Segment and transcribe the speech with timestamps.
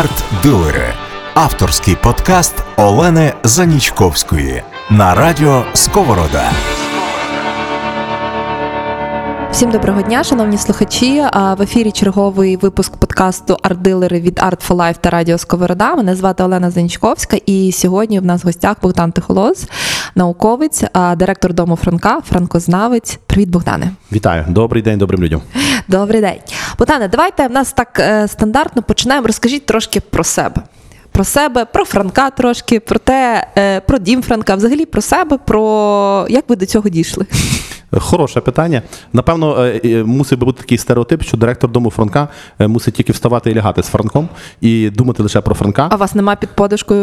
[0.00, 0.94] Арт-дилери
[1.34, 6.50] авторський подкаст Олени Занічковської на радіо Сковорода.
[9.52, 11.24] Всім доброго дня, шановні слухачі.
[11.32, 15.94] В ефірі черговий випуск подкасту Арт-дилери від Art for Life та Радіо Сковорода.
[15.94, 19.66] Мене звати Олена Занічковська, і сьогодні в нас в гостях Богдан Тихолоз,
[20.14, 20.84] науковець,
[21.16, 23.18] директор дому Франка, франкознавець.
[23.26, 23.90] Привіт, Богдане.
[24.12, 25.42] Вітаю, добрий день, добрим людям.
[25.88, 26.38] Добрий день,
[26.78, 27.08] Богдане.
[27.08, 29.26] Давайте в нас так е, стандартно починаємо.
[29.26, 30.62] Розкажіть трошки про себе.
[31.12, 36.26] Про себе, про Франка трошки, про те, е, про дім Франка, взагалі про себе, про
[36.30, 37.26] як ви до цього дійшли.
[37.98, 38.82] Хороше питання.
[39.12, 43.50] Напевно, е, мусить би бути такий стереотип, що директор дому Франка е, мусить тільки вставати
[43.50, 44.28] і лягати з Франком
[44.60, 45.88] і думати лише про Франка.
[45.90, 47.00] А у вас немає під подушкою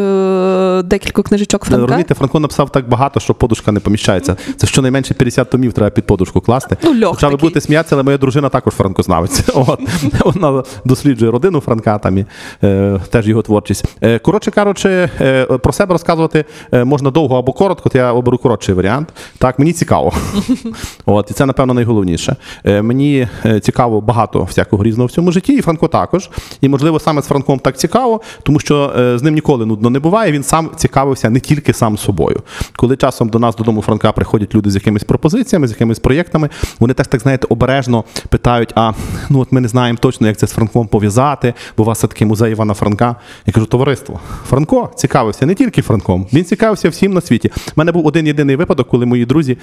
[0.79, 1.81] е, декілька книжечок Франка?
[1.81, 4.35] Розумієте, Франко написав так багато, що подушка не поміщається.
[4.57, 6.77] Це щонайменше 50 томів треба під подушку класти.
[6.83, 9.43] Ну, льох Хоча ви будете сміятися, але моя дружина також франкознавець.
[9.55, 9.79] От.
[10.25, 12.25] Вона досліджує родину Франка там і
[12.63, 13.85] е, теж його творчість.
[14.01, 18.75] Е, коротше кажучи, е, про себе розказувати можна довго або коротко, то я оберу коротший
[18.75, 19.09] варіант.
[19.37, 20.13] Так, мені цікаво.
[21.05, 22.35] От, І це, напевно, найголовніше.
[22.65, 26.29] Е, Мені е, цікаво багато всякого різного в цьому житті, і Франко також.
[26.61, 29.99] І, можливо, саме з Франком так цікаво, тому що е, з ним ніколи нудно не
[29.99, 30.31] буває.
[30.31, 32.41] Він сам цікавився не тільки сам собою.
[32.75, 36.93] Коли часом до нас додому Франка приходять люди з якимись пропозиціями, з якимись проєктами, вони
[36.93, 38.91] теж так знаєте обережно питають: а
[39.29, 42.07] ну от ми не знаємо точно, як це з Франком пов'язати, бо у вас все
[42.07, 43.15] таки музей Івана Франка.
[43.45, 44.19] Я кажу, товариство,
[44.49, 47.51] Франко цікавився не тільки Франком, він цікавився всім на світі.
[47.67, 49.57] У мене був один єдиний випадок, коли мої друзі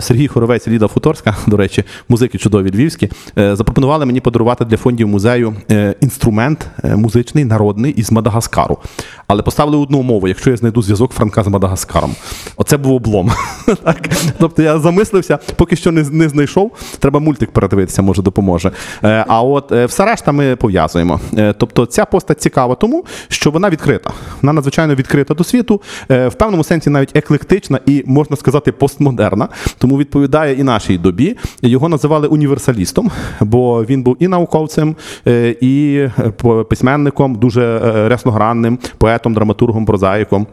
[0.00, 0.68] Сергій Хоровець.
[0.68, 5.94] Ліда Футорська, до речі, музики чудові львівські, е, запропонували мені подарувати для фондів музею е,
[6.00, 8.78] інструмент е, музичний народний із Мадагаскару.
[9.26, 12.14] Але поставили одну умову, якщо я знайду зв'язок Франка з Мадагаскаром.
[12.56, 13.30] Оце був облом.
[13.84, 14.08] так?
[14.38, 16.72] Тобто я замислився, поки що не не знайшов.
[16.98, 18.70] Треба мультик передивитися, може допоможе.
[19.02, 21.20] А от все решта ми пов'язуємо.
[21.58, 24.10] Тобто ця постать цікава, тому що вона відкрита.
[24.42, 29.48] Вона надзвичайно відкрита до світу, в певному сенсі навіть еклектична і можна сказати постмодерна,
[29.78, 29.96] тому
[30.26, 31.36] відповідає і нашій добі.
[31.62, 33.10] Його називали універсалістом,
[33.40, 40.46] бо він був і науковцем, е, і е, письменником, дуже е, рясногранним, поетом, драматургом, прозаїком.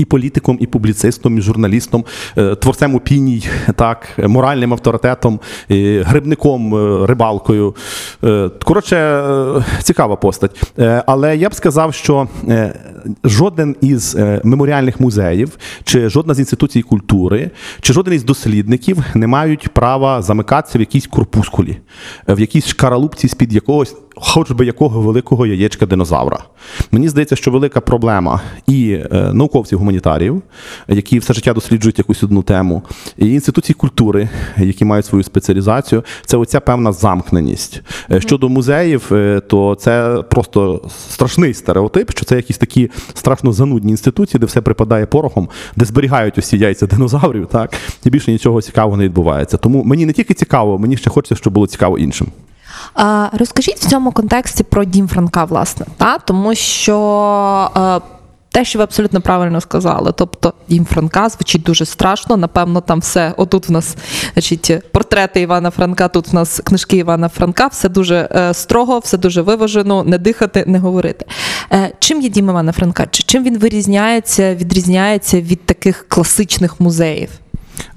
[0.00, 2.04] І політиком, і публіцистом, і журналістом,
[2.60, 6.74] творцем опіній, так, моральним авторитетом, і грибником,
[7.04, 7.74] рибалкою.
[8.64, 9.24] Коротше,
[9.82, 10.74] цікава постать.
[11.06, 12.28] Але я б сказав, що
[13.24, 17.50] жоден із е, меморіальних музеїв, чи жодна з інституцій культури,
[17.80, 21.76] чи жоден із дослідників не мають права замикатися в якійсь корпускулі,
[22.28, 26.38] в якійсь шкаралупці з-під якогось, хоч би якого великого яєчка динозавра.
[26.90, 29.32] Мені здається, що велика проблема і е,
[29.90, 30.42] науковців-гуманітарів,
[30.88, 32.82] які все життя досліджують якусь одну тему,
[33.16, 37.82] і інституцій культури, які мають свою спеціалізацію, це оця певна замкненість.
[38.10, 39.12] Е, щодо музеїв,
[39.48, 45.06] то це просто страшний стереотип, що це якісь такі страшно занудні інституції, де все припадає
[45.06, 47.74] порохом, де зберігають усі яйця динозаврів, так
[48.04, 49.56] і більше нічого цікавого не відбувається.
[49.56, 52.28] Тому мені не тільки цікаво, мені ще хочеться, щоб було цікаво іншим.
[53.32, 58.00] Розкажіть в цьому контексті про дім Франка, власне, та тому що.
[58.52, 60.12] Те, що ви абсолютно правильно сказали.
[60.16, 62.36] Тобто дім Франка звучить дуже страшно.
[62.36, 63.34] Напевно, там все.
[63.36, 63.96] Отут в нас
[64.32, 69.18] значить, портрети Івана Франка, тут в нас книжки Івана Франка, все дуже е, строго, все
[69.18, 71.26] дуже виважено, не дихати, не говорити.
[71.72, 73.06] Е, чим є дім Івана Франка?
[73.10, 77.30] Чи чим він вирізняється, відрізняється від таких класичних музеїв?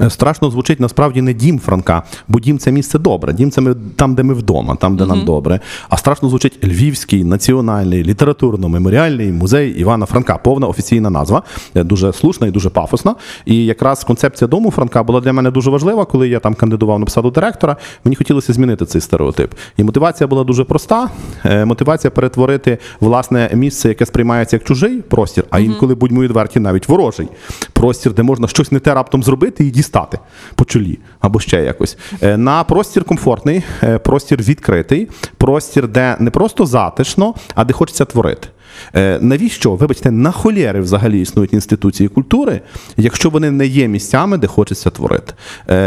[0.02, 3.34] Е, страшно звучить насправді не дім Франка, бо дім це місце добре.
[3.34, 5.10] Дім це ми там, де ми вдома, там, де mm -hmm.
[5.10, 5.60] нам добре.
[5.90, 10.38] А страшно звучить Львівський національний літературно-меморіальний музей Івана Франка.
[10.38, 11.44] Повна офіційна назва,
[11.76, 13.16] е, дуже слушна і дуже пафосна.
[13.46, 17.06] І якраз концепція дому Франка була для мене дуже важлива, коли я там кандидував на
[17.06, 17.78] посаду директора.
[18.06, 19.52] Мені хотілося змінити цей стереотип.
[19.78, 21.10] І мотивація була дуже проста.
[21.46, 26.90] Е, мотивація перетворити власне місце, яке сприймається як чужий простір, а інколи, будьмо відверті, навіть
[26.90, 27.28] ворожий
[27.74, 30.20] простір, де можна щось не те раптом зробити дістати
[30.56, 31.98] по чолі або ще якось.
[32.22, 38.06] Е, на простір комфортний, е, простір відкритий, простір, де не просто затишно, а де хочеться
[38.06, 38.48] творити.
[38.96, 42.62] Е, навіщо, вибачте, на холєри взагалі існують інституції культури,
[42.98, 45.34] якщо вони не є місцями, де хочеться творити?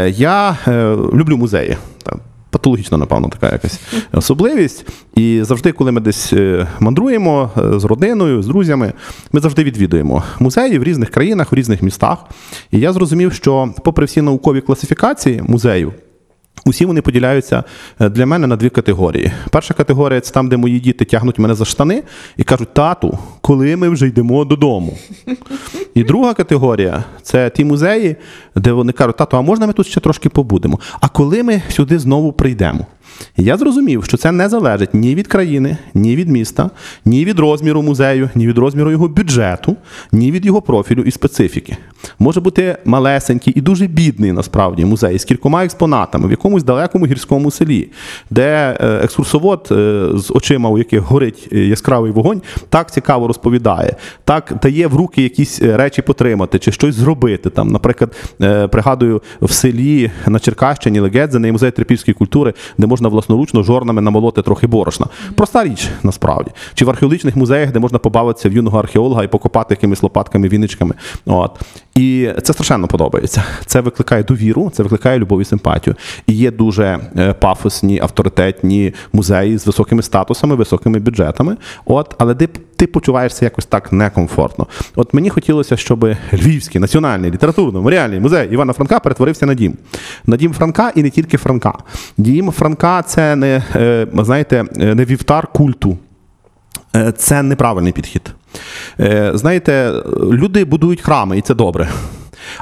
[0.07, 0.57] Я
[1.13, 1.77] люблю музеї
[2.57, 3.79] патологічна, напевно, така якась
[4.13, 4.85] особливість.
[5.15, 8.93] І завжди, коли ми десь е, мандруємо е, з родиною, з друзями,
[9.31, 12.17] ми завжди відвідуємо музеї в різних країнах, в різних містах.
[12.71, 15.93] І я зрозумів, що, попри всі наукові класифікації музею,
[16.65, 17.63] Усі вони поділяються
[17.99, 19.31] е, для мене на дві категорії.
[19.51, 22.03] Перша категорія це там, де мої діти тягнуть мене за штани
[22.37, 24.97] і кажуть, тату, коли ми вже йдемо додому.
[25.93, 28.15] І друга категорія це ті музеї,
[28.55, 30.79] де вони кажуть, тату, а можна ми тут ще трошки побудемо?
[31.01, 32.85] А коли ми сюди знову прийдемо?
[33.37, 36.69] І я зрозумів, що це не залежить ні від країни, ні від міста,
[37.05, 39.75] ні від розміру музею, ні від розміру його бюджету,
[40.11, 41.77] ні від його профілю і специфіки.
[42.19, 47.51] Може бути малесенький і дуже бідний насправді музей з кількома експонатами в якомусь далекому гірському
[47.51, 47.89] селі,
[48.29, 53.95] де е, екскурсовод е, з очима, у яких горить е, яскравий вогонь, так цікаво розповідає,
[54.23, 57.49] так дає в руки якісь речі потримати чи щось зробити.
[57.49, 58.15] Там, наприклад,
[58.71, 64.41] пригадую в селі на Черкащині Легедзине є музей трипільської культури, де можна власноручно жорнами намолоти
[64.41, 65.05] трохи борошна.
[65.35, 66.51] Проста річ насправді.
[66.73, 70.95] Чи в археологічних музеях, де можна побавитися в юного археолога і покопати якимись лопатками, віничками.
[71.25, 71.59] От.
[71.95, 73.43] І це страшенно подобається.
[73.65, 75.95] Це викликає довіру, це викликає любов і симпатію.
[76.27, 81.57] І є дуже е, пафосні, авторитетні музеї з високими статусами, високими бюджетами.
[81.85, 84.67] От, але ти, ти почуваєшся якось так некомфортно.
[84.95, 89.77] От мені хотілося, щоб Львівський національний літературно-меморіальний музей Івана Франка перетворився на дім.
[90.25, 91.73] На дім Франка і не тільки Франка.
[92.17, 95.97] Дім Франка це не е, знаєте, е, не вівтар культу.
[96.95, 98.33] Е, Це неправильний підхід.
[99.33, 99.93] Знаєте,
[100.31, 101.89] люди будують храми, і це добре.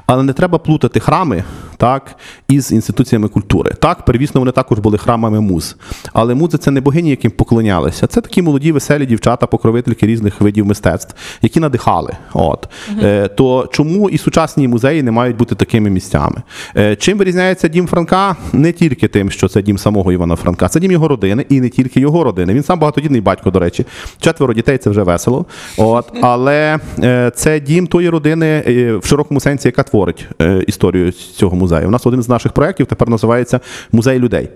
[0.05, 1.43] Але не треба плутати храми
[1.77, 2.15] так,
[2.47, 3.71] із інституціями культури.
[3.79, 5.75] Так, первісно, вони також були храмами муз.
[6.13, 8.07] Але музи це не богині, яким поклонялися.
[8.07, 12.13] Це такі молоді, веселі дівчата, покровительки різних видів мистецтв, які надихали.
[12.33, 12.67] От.
[13.03, 16.41] Е, то чому і сучасні музеї не мають бути такими місцями?
[16.77, 18.35] Е, чим вирізняється дім Франка?
[18.53, 21.69] Не тільки тим, що це дім самого Івана Франка, це дім його родини і не
[21.69, 22.53] тільки його родини.
[22.53, 23.85] Він сам багатодітний батько, до речі.
[24.19, 25.45] Четверо дітей це вже весело.
[25.77, 26.11] От.
[26.21, 31.55] Але е, це дім тої родини е, в широкому сенсі, яка творить е, історію цього
[31.55, 31.64] музею.
[31.87, 33.59] У нас один з наших проєктів тепер називається
[33.91, 34.49] Музей людей.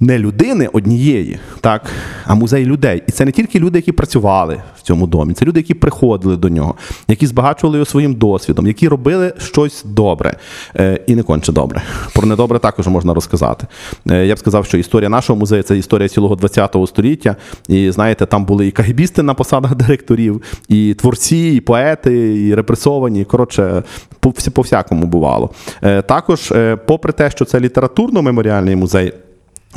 [0.00, 1.82] Не людини однієї, так,
[2.24, 3.02] а музей людей.
[3.06, 6.48] І це не тільки люди, які працювали в цьому домі, це люди, які приходили до
[6.48, 6.74] нього,
[7.08, 10.36] які збагачували його своїм досвідом, які робили щось добре
[10.76, 11.82] е, і не конче добре.
[12.14, 13.66] Про недобре також можна розказати.
[14.10, 17.36] Е, я б сказав, що історія нашого музею це історія цілого ХХ століття.
[17.68, 23.24] І знаєте, там були і кагібісти на посадах директорів, і творці, і поети, і репресовані.
[23.24, 23.82] Коротше,
[24.20, 25.50] по, по всякому бувало.
[25.82, 29.12] Е, також, е, попри те, що це літературно-меморіальний музей.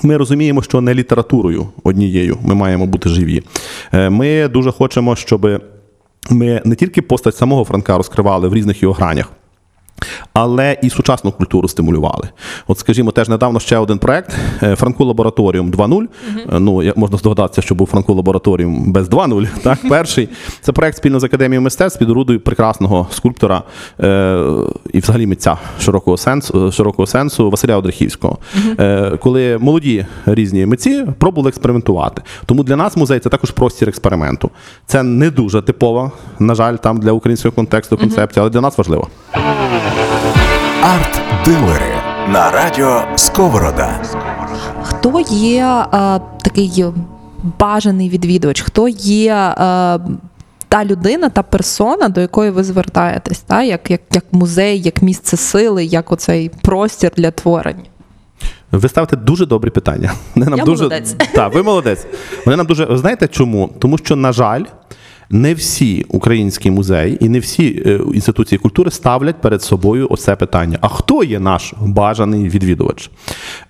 [0.03, 3.43] Ми розуміємо, що не літературою однією ми маємо бути живі.
[3.93, 5.61] Е, Ми дуже хочемо, щоб
[6.29, 9.31] ми не тільки постать самого Франка розкривали в різних його гранях.
[10.33, 12.29] Але і сучасну культуру стимулювали.
[12.67, 16.03] От, скажімо, теж недавно ще один проект е, Франку Лабораторіум 2.0.
[16.55, 19.47] Е, Ну, як можна здогадатися, що був Франку Лабораторіум без 2.0.
[19.63, 20.29] Так, перший
[20.61, 23.63] це проект спільно з Академією мистецтв під орудою прекрасного скульптора
[23.99, 24.43] е,
[24.93, 28.37] і взагалі митця широкого сенсу, широкого сенсу Василя Одрихівського.
[28.79, 32.21] Е, коли молоді різні митці пробували експериментувати.
[32.45, 34.49] Тому для нас музей це також простір експерименту.
[34.85, 39.07] Це не дуже типова, на жаль, там для українського контексту концепція, але для нас важливо.
[40.83, 41.93] Арт-дилери
[42.27, 44.01] на радіо Сковорода.
[44.83, 46.85] Хто є е, такий
[47.59, 48.61] бажаний відвідувач?
[48.61, 49.55] Хто є е,
[50.69, 53.63] та людина, та персона, до якої ви звертаєтесь, та?
[53.63, 57.85] Як, як, як музей, як місце сили, як оцей простір для творення?
[58.71, 60.11] Ви ставите дуже добрі питання.
[60.35, 60.83] Вони нам Я дуже...
[60.83, 61.15] молодець.
[61.33, 62.05] Так, ви молодець.
[62.45, 62.85] Вони нам дуже.
[62.85, 63.69] Ви знаєте чому?
[63.79, 64.63] Тому що, на жаль,
[65.29, 70.77] не всі українські музеї і не всі е, інституції культури ставлять перед собою оце питання.
[70.81, 73.09] А хто є наш бажаний відвідувач?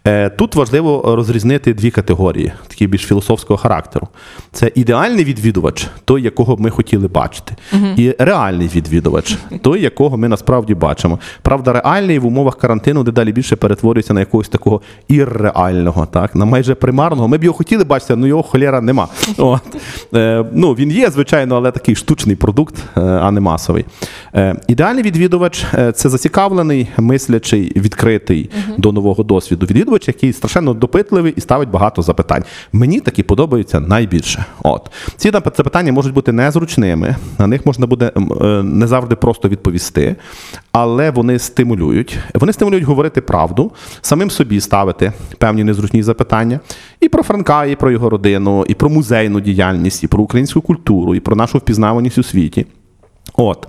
[0.07, 4.07] Е, Тут важливо розрізнити дві категорії, такі більш філософського характеру.
[4.51, 7.56] Це ідеальний відвідувач, той, якого б ми хотіли бачити,
[7.97, 11.19] і реальний відвідувач, той, якого ми насправді бачимо.
[11.42, 16.75] Правда, реальний в умовах карантину дедалі більше перетворюється на якогось такого ірреального, так, на майже
[16.75, 17.28] примарного.
[17.28, 19.07] Ми б його хотіли бачити, але його холєра нема.
[19.37, 19.61] От.
[20.13, 23.85] Е, ну, він є, звичайно, але такий штучний продукт, е, а не масовий.
[24.35, 29.65] Е, ідеальний відвідувач е, це зацікавлений, мислячий, відкритий до нового досвіду.
[29.65, 32.44] Відвідувач, який страшенно допитливий і ставить багато запитань.
[32.73, 34.45] Мені такі подобаються найбільше.
[34.63, 38.11] От ці запитання можуть бути незручними, на них можна буде
[38.63, 40.15] не завжди просто відповісти,
[40.71, 42.18] але вони стимулюють.
[42.33, 46.59] Вони стимулюють говорити правду, самим собі ставити певні незручні запитання
[46.99, 51.15] і про Франка, і про його родину, і про музейну діяльність, і про українську культуру,
[51.15, 52.65] і про нашу впізнаваність у світі.
[53.39, 53.67] От.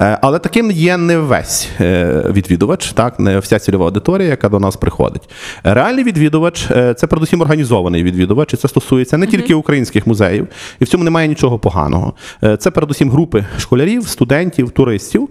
[0.00, 4.60] Е, Але таким є не весь е, відвідувач, так, не вся цільова аудиторія, яка до
[4.60, 5.28] нас приходить.
[5.64, 10.48] Реальний відвідувач е, це передусім організований відвідувач, і це стосується не тільки українських музеїв,
[10.80, 12.12] і в цьому немає нічого поганого.
[12.58, 15.28] Це передусім групи школярів, студентів, туристів.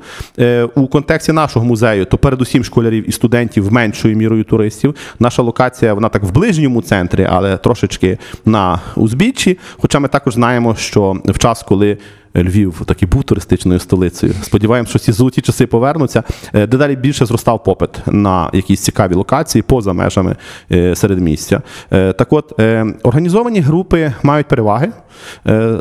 [0.76, 4.96] У контексті нашого музею, то передусім школярів і студентів меншою мірою туристів.
[5.20, 9.58] Наша локація, вона так в ближньому центрі, але трошечки на узбіччі.
[9.78, 11.98] Хоча ми також знаємо, що в час, коли
[12.36, 14.34] Львів таки був туристичною столицею.
[14.42, 16.24] Сподіваємося, що ці золоті часи повернуться.
[16.54, 20.36] Е, Дедалі більше зростав попит на якісь цікаві локації поза межами
[20.72, 21.62] е, середмістя.
[21.94, 22.60] Е, Так от,
[23.04, 24.92] організовані групи мають переваги,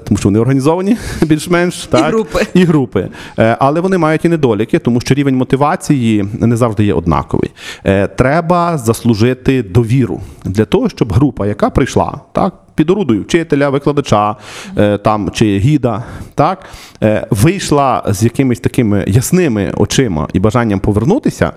[0.05, 2.47] тому що вони організовані більш-менш так, групи.
[2.55, 3.09] і групи.
[3.37, 7.50] Але вони мають і недоліки, тому що рівень мотивації не завжди є однаковий.
[8.17, 12.65] Треба заслужити довіру для того, щоб група, яка прийшла, так.
[12.76, 14.37] Під орудою вчителя, викладача
[14.78, 16.04] е, там, чи гіда,
[16.35, 16.64] так,
[17.02, 21.52] е, вийшла з якимись такими ясними очима і бажанням повернутися,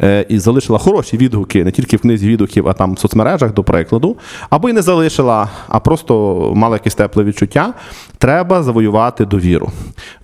[0.00, 3.64] е, і залишила хороші відгуки не тільки в книзі відгуків, а там в соцмережах, до
[3.64, 4.16] прикладу,
[4.50, 7.74] або й не залишила, а просто мала якесь тепле відчуття,
[8.18, 9.70] треба завоювати довіру.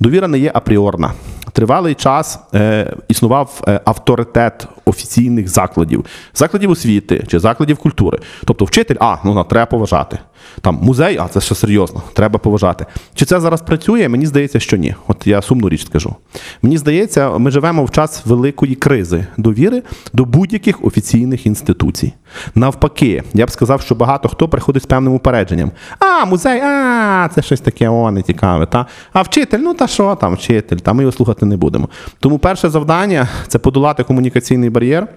[0.00, 1.12] Довіра не є апріорна.
[1.52, 8.18] Тривалий час е, існував авторитет офіційних закладів, закладів освіти чи закладів культури.
[8.44, 10.18] Тобто вчитель, а, ну на, треба поважати.
[10.60, 12.86] Там музей, а це ще серйозно, треба поважати.
[13.14, 14.08] Чи це зараз працює?
[14.08, 14.94] Мені здається, що ні.
[15.06, 16.14] От я сумну річ скажу.
[16.62, 22.12] Мені здається, ми живемо в час великої кризи довіри до будь-яких офіційних інституцій.
[22.54, 25.72] Навпаки, я б сказав, що багато хто приходить з певним упередженням.
[25.98, 28.66] А, музей, а, це щось таке, о, не цікаве.
[28.66, 28.86] Та?
[29.12, 31.88] А вчитель, ну та що там, вчитель, та ми його слухати не будемо.
[32.20, 35.08] Тому перше завдання це подолати комунікаційний бар'єр,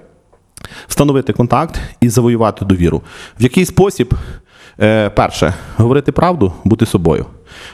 [0.88, 3.02] встановити контакт і завоювати довіру.
[3.40, 4.14] В який спосіб?
[4.80, 7.26] Е, перше, говорити правду, бути собою.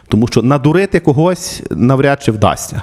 [0.07, 2.81] Тому що надурити когось навряд чи вдасться.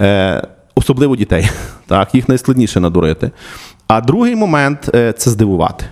[0.00, 0.42] Е,
[0.74, 1.48] особливо дітей.
[1.86, 3.30] Так, їх найскладніше надурити.
[3.86, 5.84] А другий момент е, це здивувати.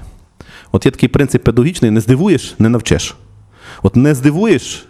[0.72, 3.16] От є такий принцип педагогічний: не здивуєш, не навчиш.
[3.82, 4.86] От не здивуєш,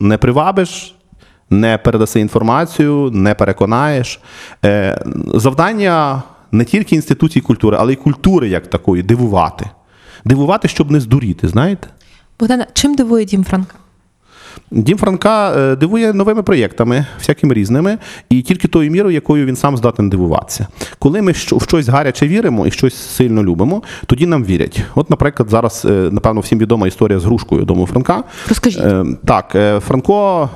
[0.00, 0.94] не привабиш,
[1.50, 4.20] не передаси інформацію, не переконаєш.
[5.34, 6.22] Завдання
[6.52, 9.70] не тільки інституцій культури, але й культури як такої дивувати.
[10.24, 11.88] Дивувати, щоб не здуріти, знаєте?
[12.42, 13.74] Богдана, чим дивує Дім Франка?
[14.70, 17.98] Дім Франка е, дивує новими проєктами, всякими різними,
[18.30, 20.66] і тільки тою мірою, якою він сам здатен дивуватися.
[20.98, 24.82] Коли ми в щось гаряче віримо і щось сильно любимо, тоді нам вірять.
[24.94, 28.24] От, наприклад, зараз, е, напевно, всім відома історія з грушкою дому Франка.
[28.48, 28.82] Розкажіть.
[28.82, 30.50] Е, Так, е, Франко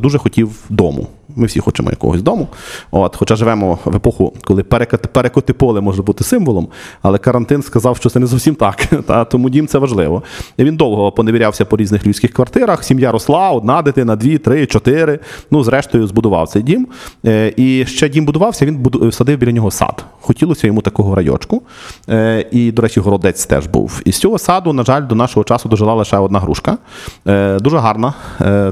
[0.00, 1.08] дуже хотів дому.
[1.36, 2.48] Ми всі хочемо якогось дому.
[2.90, 6.68] От, хоча живемо в епоху, коли перекоти, поле може бути символом,
[7.02, 8.86] але карантин сказав, що це не зовсім так.
[9.06, 10.22] Та, тому дім це важливо.
[10.56, 12.84] І він довго поневірявся по різних львівських квартирах.
[12.84, 15.18] Сім'я росла, одна дитина, дві, три, чотири.
[15.50, 16.86] Ну, зрештою, збудував цей дім.
[17.26, 20.04] Е, І ще дім будувався, він садив біля нього сад.
[20.20, 21.62] Хотілося йому такого райочку.
[22.08, 24.02] Е, І, до речі, городець теж був.
[24.04, 26.78] І з цього саду, на жаль, до нашого часу дожила лише одна грушка.
[27.26, 28.14] Е, Дуже гарна,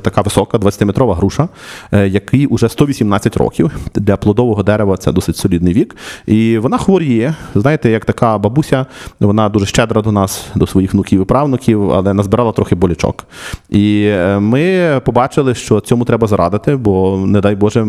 [0.02, 1.48] така висока, 20-метрова груша,
[1.92, 3.70] який уже 118 років.
[3.94, 5.96] Для плодового дерева це досить солідний вік.
[6.26, 7.34] І вона хворіє.
[7.54, 8.86] Знаєте, як така бабуся,
[9.20, 13.24] вона дуже щедра до нас, до своїх внуків і правнуків, але назбирала трохи болячок.
[13.70, 17.86] І е, ми побачили, що цьому треба зарадити, бо, не дай Боже,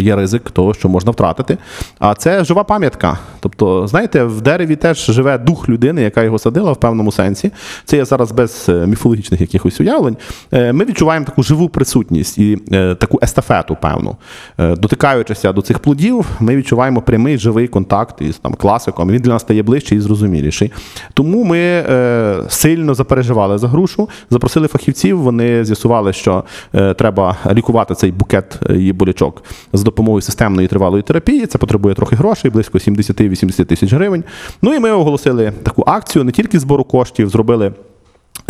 [0.00, 1.58] є ризик того, що можна втратити.
[1.98, 3.18] А це жива пам'ятка.
[3.46, 7.50] Тобто, знаєте, в дереві теж живе дух людини, яка його садила в певному сенсі.
[7.84, 10.16] Це я зараз без е, міфологічних якихось уявлень.
[10.52, 14.16] Е, Ми відчуваємо таку живу присутність і е, таку естафету, певну.
[14.58, 19.10] Дотикаючися до цих плодів, ми відчуваємо прямий живий контакт із там класиком.
[19.10, 20.72] Він для нас стає ближчий і зрозуміліший.
[21.14, 21.84] Тому ми
[22.48, 25.20] сильно запереживали за грушу, запросили фахівців.
[25.20, 31.46] Вони з'ясували, що треба лікувати цей букет її болячок з допомогою системної тривалої терапії.
[31.46, 32.78] Це потребує трохи грошей, близько
[33.36, 34.24] 70-80 тисяч гривень.
[34.62, 37.72] Ну і ми оголосили таку акцію не тільки збору коштів, зробили.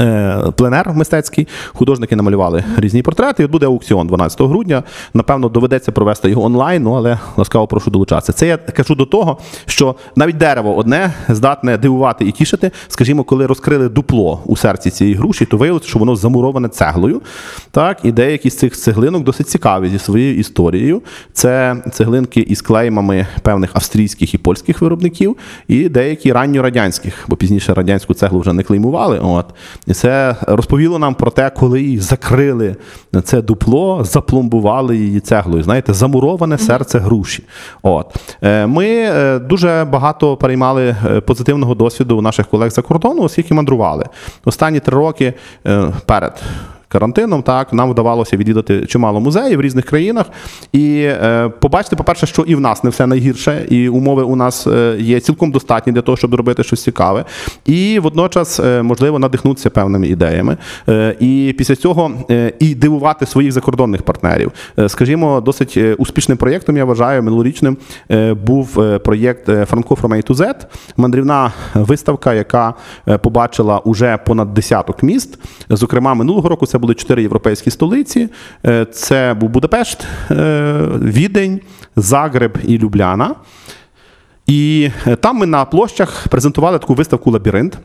[0.00, 3.42] Е, Пленер мистецький, художники намалювали різні портрети.
[3.42, 4.82] І от буде аукціон 12 грудня.
[5.14, 8.32] Напевно, доведеться провести його онлайн, ну але ласкаво прошу долучатися.
[8.32, 12.70] Це я кажу до того, що навіть дерево одне здатне дивувати і тішити.
[12.88, 17.22] Скажімо, коли розкрили дупло у серці цієї груші, то виявилося, що воно замуроване цеглою.
[17.70, 21.02] Так, і деякі з цих цеглинок досить цікаві зі своєю історією.
[21.32, 25.36] Це цеглинки із клеймами певних австрійських і польських виробників,
[25.68, 29.18] і деякі ранньорадянських, бо пізніше радянську цеглу вже не клеймували.
[29.18, 29.46] От.
[29.86, 32.76] І це розповіло нам про те, коли її закрили
[33.24, 35.62] це дупло, запломбували її цеглою.
[35.62, 37.42] Знаєте, замуроване серце груші.
[37.82, 38.16] От.
[38.42, 43.54] Е, Ми е, дуже багато переймали е, позитивного досвіду у наших колег за кордону, оскільки
[43.54, 44.04] мандрували.
[44.44, 45.34] Останні три роки
[46.06, 46.42] перед
[46.88, 50.26] карантином, так нам вдавалося відвідати чимало музеїв в різних країнах
[50.72, 54.66] і е, побачити, по-перше, що і в нас не все найгірше, і умови у нас
[54.66, 57.24] е, є цілком достатні для того, щоб робити щось цікаве,
[57.66, 60.56] і водночас е, можливо надихнутися певними ідеями.
[60.88, 64.52] Е, і після цього е, і дивувати своїх закордонних партнерів.
[64.78, 67.76] Е, скажімо, досить е, успішним проєктом, я вважаю, минулорічним
[68.10, 70.54] е, був проєкт Франко to Z,
[70.96, 72.74] мандрівна виставка, яка
[73.22, 75.38] побачила уже понад десяток міст.
[75.70, 78.28] Зокрема, минулого року це це були чотири європейські столиці.
[78.66, 81.60] Е, Це був Будапешт, е, Відень,
[81.96, 83.34] Загреб і Любляна.
[84.46, 87.78] І е, там ми на площах презентували таку виставку Лабіринт.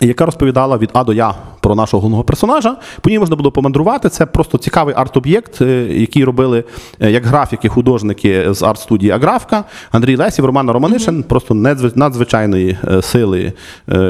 [0.00, 2.76] Яка розповідала від А до Я про нашого головного персонажа.
[3.00, 4.08] По ній можна було помандрувати.
[4.08, 6.64] Це просто цікавий арт-об'єкт, е, який робили
[7.00, 9.64] е, як графіки, художники з арт-студії Аграфка.
[9.90, 11.54] Андрій Лесів, Роман Романишин, просто
[11.94, 13.52] надзвичайної е, сили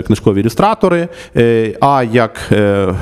[0.06, 1.08] книжкові ілюстратори.
[1.80, 2.52] А як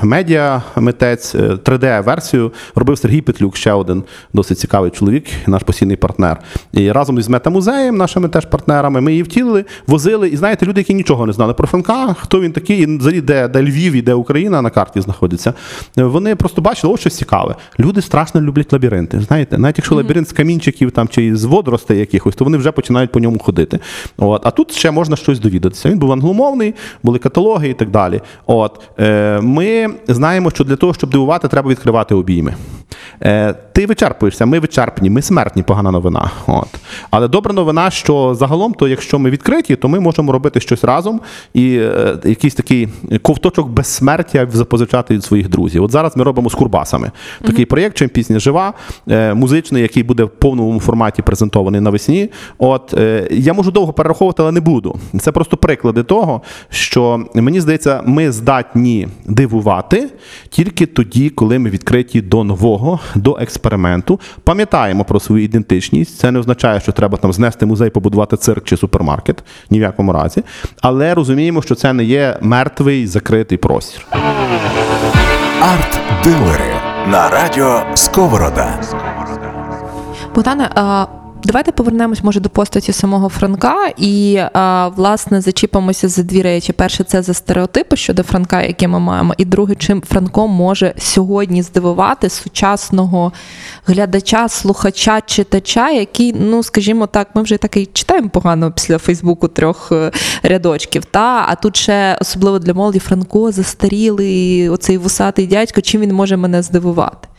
[0.02, 6.40] медіа митець 3D-версію робив Сергій Петлюк, ще один досить цікавий чоловік, наш постійний партнер.
[6.72, 10.28] І разом із метамузеєм, нашими теж партнерами, ми її втілили, возили.
[10.28, 13.48] І знаєте, люди, які нічого не знали про Франка, хто він такий, і взагалі де,
[13.48, 15.54] де Львів і де Україна на карті знаходиться.
[15.98, 17.54] е, Вони просто бачили, ось щось цікаве.
[17.80, 19.20] Люди страшно люблять лабіринти.
[19.20, 23.12] Знаєте, навіть якщо лабіринт з камінчиків там чи з водоростей якихось, то вони вже починають
[23.12, 23.78] по ньому ходити.
[24.16, 24.46] От.
[24.46, 25.88] А тут ще можна щось довідатися.
[25.90, 28.20] Він був англомовний, були каталоги і так далі.
[28.46, 28.80] От.
[29.00, 32.54] Е, Ми знаємо, що для того, щоб дивувати, треба відкривати обійми.
[33.24, 36.30] Е, Ти вичерпуєшся, ми вичерпні, ми смертні, погана новина.
[36.46, 36.68] От.
[37.10, 41.20] Але добра новина, що загалом, то якщо ми відкриті, то ми можемо робити щось разом
[41.54, 42.88] і е, якийсь такий
[43.22, 45.82] ковточок безсмертя запозичати від своїх друзів.
[45.84, 47.10] От зараз ми робимо з курбасами.
[47.42, 48.72] Такий проєкт, чим пісня жива,
[49.08, 52.30] е, музичний, який буде в повному форматі презентований навесні.
[52.58, 54.98] От е, я можу довго перераховувати, але не буду.
[55.20, 60.08] Це просто приклади того, що мені здається, ми здатні дивувати
[60.48, 64.20] тільки тоді, коли ми відкриті до нового, до експерименту.
[64.44, 66.18] Пам'ятаємо про свою ідентичність.
[66.18, 70.12] Це не означає, що треба там знести музей, побудувати цирк чи супермаркет, ні в якому
[70.12, 70.42] разі.
[70.80, 74.06] Але розуміємо, що це не є мертвий закритий простір.
[75.60, 76.74] Арт-дилери
[77.06, 78.80] на радіо Сковорода.
[80.34, 81.06] Богдане, а,
[81.44, 86.72] давайте повернемось може до постаті самого Франка і а, власне зачіпимося за дві речі.
[86.72, 91.62] Перше, це за стереотипи щодо Франка, які ми маємо, і друге, чим Франко може сьогодні
[91.62, 93.32] здивувати сучасного
[93.86, 99.48] глядача, слухача, читача, який, ну скажімо так, ми вже так і читаємо погано після Фейсбуку
[99.48, 101.04] трьох е, рядочків.
[101.04, 106.36] Та а тут ще особливо для молоді Франко застарілий, оцей вусатий дядько, чим він може
[106.36, 107.29] мене здивувати.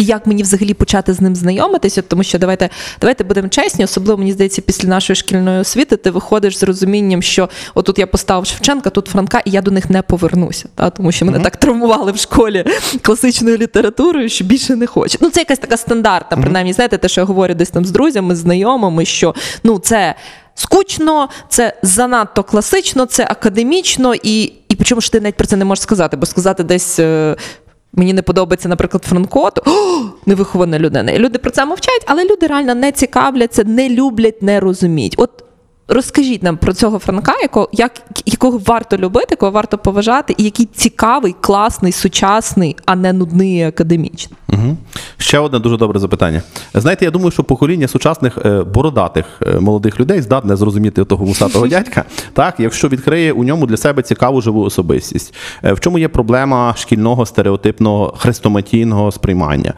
[0.00, 2.68] І як мені взагалі почати з ним знайомитися, тому що давайте,
[3.00, 7.48] давайте будемо чесні, особливо мені здається, після нашої шкільної освіти ти виходиш з розумінням, що
[7.74, 10.68] отут я поставив Шевченка, тут Франка, і я до них не повернуся.
[10.74, 10.90] Та?
[10.90, 12.64] Тому що мене так травмували в школі
[13.02, 15.18] класичною літературою, що більше не хочу.
[15.20, 18.34] Ну, це якась така стандартна, принаймні, знаєте, те, що я говорю десь там з друзями,
[18.34, 19.34] з знайомими, що
[19.64, 20.14] ну це.
[20.54, 25.64] Скучно, це занадто класично, це академічно, і, і причому ж ти навіть про це не
[25.64, 27.36] можеш сказати, бо сказати десь е,
[27.92, 31.12] мені не подобається, наприклад, Франко, то «О, невихована людина.
[31.12, 35.14] І люди про це мовчать, але люди реально не цікавляться, не люблять, не розуміють.
[35.16, 35.44] От
[35.90, 37.92] розкажіть нам про цього Франка, якого, як,
[38.26, 43.62] якого варто любити, якого варто поважати, і який цікавий, класний, сучасний, а не нудний і
[43.62, 44.36] академічний.
[44.48, 44.76] Угу.
[45.16, 46.42] Ще одне дуже добре запитання.
[46.74, 51.66] Знаєте, я думаю, що покоління сучасних е, бородатих е, молодих людей здатне зрозуміти того вусатого
[51.68, 55.34] дядька, так, якщо відкриє у ньому для себе цікаву живу особистість.
[55.64, 59.74] Е, В чому є проблема шкільного стереотипного хрестоматійного сприймання?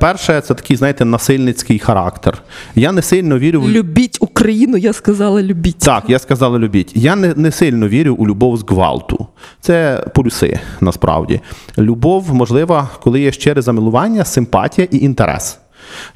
[0.00, 2.42] Перше, це такий, знаєте, насильницький характер.
[2.74, 5.78] Я не сильно вірю в Любіть Україну, я сказала, любіть.
[5.78, 6.92] так, я сказала любіть.
[6.94, 9.26] Я не, не сильно вірю у любов з гвалту.
[9.60, 11.40] Це полюси насправді.
[11.78, 15.58] Любов можлива, коли є щире замилування, симпатія і інтерес.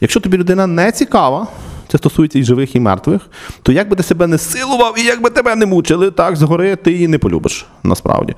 [0.00, 1.46] Якщо тобі людина не цікава,
[1.88, 3.20] це стосується і живих, і мертвих,
[3.62, 6.76] то як би ти себе не силував і як би тебе не мучили, так згори
[6.76, 7.66] ти її не полюбиш.
[7.82, 8.34] Насправді.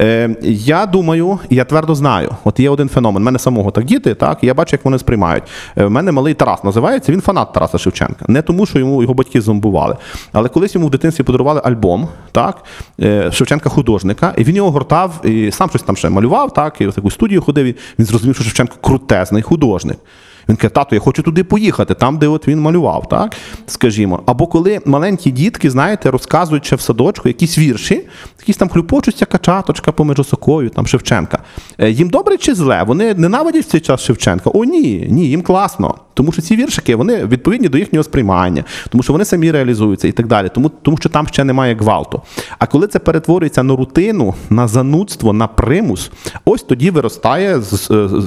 [0.00, 3.22] Е, я думаю, і я твердо знаю, от є один феномен.
[3.22, 5.44] У мене самого так діти, так, і я бачу, як вони сприймають.
[5.76, 8.24] Е, в мене малий Тарас називається, він фанат Тараса Шевченка.
[8.28, 9.96] Не тому, що йому його батьки зомбували,
[10.32, 12.64] але колись йому в дитинстві подарували альбом, так,
[13.00, 16.86] е, Шевченка художника, і він його гортав, і сам щось там ще малював, так, і
[16.86, 17.74] в таку студію ходив.
[17.98, 19.98] Він зрозумів, що Шевченко крутезний художник.
[20.48, 23.36] Він каже, тато, я хочу туди поїхати, там, де от він малював, так?
[23.66, 24.22] Скажімо.
[24.26, 28.08] Або коли маленькі дітки, знаєте, розказують ще в садочку якісь вірші,
[28.40, 31.38] якісь там хлюпочуться качаточка поміж сокою, там Шевченка.
[31.82, 32.82] Е, Їм добре чи зле?
[32.86, 34.50] Вони ненавидять в цей час Шевченка?
[34.54, 35.94] О, ні, ні, їм класно.
[36.14, 40.12] Тому що ці віршики вони відповідні до їхнього сприймання, тому що вони самі реалізуються і
[40.12, 40.48] так далі.
[40.54, 42.22] Тому, тому що там ще немає гвалту.
[42.58, 46.10] А коли це перетворюється на рутину, на занудство, на примус,
[46.44, 47.62] ось тоді виростає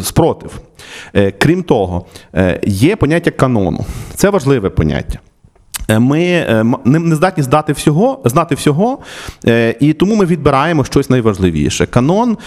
[0.04, 0.60] спротив.
[1.14, 3.86] Е, Крім того, е, є поняття канону.
[4.16, 5.20] Це важливе поняття.
[5.88, 8.98] Е, Ми е, не здатні здати всього, знати всього,
[9.46, 11.86] е, і тому ми відбираємо щось найважливіше.
[11.86, 12.38] Канон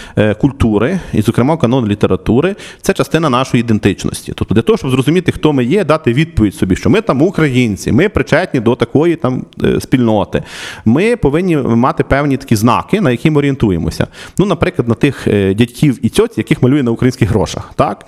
[0.41, 4.33] культури, і, зокрема, канон літератури це частина нашої ідентичності.
[4.35, 7.91] Тобто, для того, щоб зрозуміти, хто ми є, дати відповідь собі, що ми там українці,
[7.91, 9.45] ми причетні до такої там
[9.79, 10.43] спільноти.
[10.85, 14.07] Ми повинні мати певні такі знаки, на які ми орієнтуємося.
[14.37, 17.71] Ну, наприклад, на тих дядьків і цьоць, яких малює на українських грошах.
[17.75, 18.05] Так?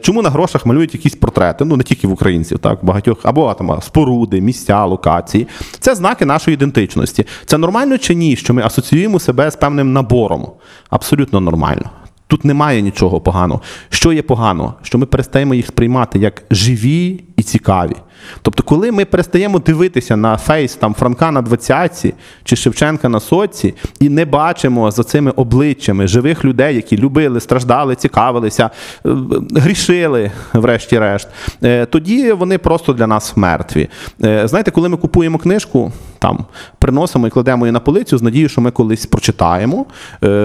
[0.00, 1.64] Чому на грошах малюють якісь портрети?
[1.64, 5.48] Ну, не тільки в українців, так, багатьох, або там споруди, місця, локації.
[5.80, 7.26] Це знаки нашої ідентичності.
[7.46, 10.46] Це нормально чи ні, що ми асоціюємо себе з певним набором?
[10.90, 11.90] Абсолютно нормально.
[12.26, 13.60] Тут немає нічого поганого.
[13.88, 14.74] Що є погано?
[14.82, 17.94] Що ми перестаємо їх сприймати як живі і цікаві.
[18.42, 23.74] Тобто, коли ми перестаємо дивитися на фейс там Франка на 20-ці чи Шевченка на сотці
[24.00, 28.70] і не бачимо за цими обличчями живих людей, які любили, страждали, цікавилися,
[29.06, 29.10] е,
[29.56, 31.28] грішили, врешті-решт,
[31.62, 33.88] е, тоді вони просто для нас мертві.
[34.24, 36.44] Е, Знаєте, коли ми купуємо книжку, там
[36.78, 39.86] приносимо і кладемо її на полицю з надією, що ми колись прочитаємо.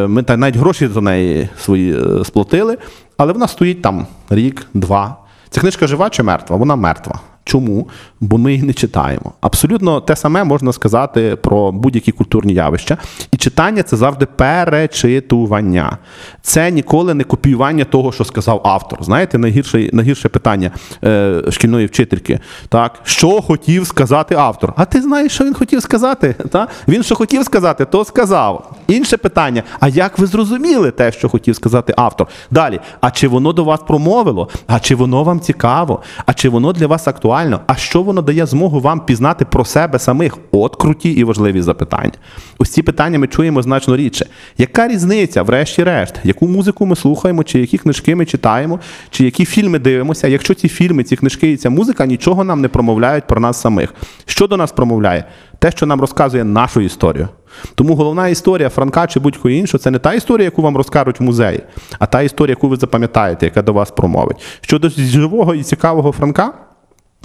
[0.08, 2.78] Ми навіть гроші за неї свої сплатили,
[3.18, 5.18] але вона стоїть там рік, два.
[5.50, 6.58] Ця книжка жива чи мертва?
[6.58, 7.20] Вона мертва.
[7.43, 7.89] Чому?
[8.19, 9.34] Бо ми її не читаємо.
[9.41, 12.97] Абсолютно те саме можна сказати про будь-які культурні явища.
[13.32, 15.97] І читання це завжди перечитування.
[16.41, 19.04] Це ніколи не копіювання того, що сказав автор.
[19.04, 20.71] Знаєте, найгірше, найгірше питання
[21.04, 22.39] е, шкільної вчительки.
[22.69, 24.73] Так, що хотів сказати автор?
[24.78, 26.36] А ти знаєш, що він хотів сказати?
[26.52, 26.67] Та?
[26.88, 28.79] Він що хотів сказати, то сказав.
[28.89, 32.28] Інше питання: а як ви зрозуміли те, що хотів сказати автор?
[32.52, 34.49] Далі, а чи воно до вас промовило?
[34.67, 36.02] А чи воно вам цікаво?
[36.25, 37.62] А чи воно для вас актуально?
[37.67, 40.38] А що воно дає змогу вам пізнати про себе самих?
[40.52, 42.12] От круті і важливі запитання.
[42.58, 44.25] Ось ці питання ми чуємо значно рідше.
[44.58, 49.80] Яка різниця, врешті-решт, яку музику ми слухаємо, чи які книжки ми читаємо, чи які фільми
[49.80, 53.62] дивимося, якщо ці фільми, ці книжки і ця музика нічого нам не промовляють про нас
[53.62, 53.93] самих?
[54.25, 55.23] Що до нас промовляє?
[55.60, 57.28] Те, що нам розказує нашу історію.
[57.76, 61.24] Тому головна історія Франка чи будь-кого іншого, це не та історія, яку вам розкажуть в
[61.24, 61.63] музеї,
[62.00, 64.38] а та історія, яку ви запам'ятаєте, яка до вас промовить.
[64.62, 66.54] Щодо живого і цікавого Франка,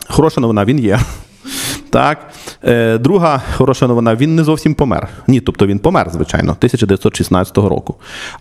[0.09, 0.99] хороша новина, він є.
[1.95, 2.19] Так.
[2.65, 5.09] Е, друга хороша новина, він не зовсім помер.
[5.27, 7.95] Ні, тобто він помер, звичайно, 1916 року.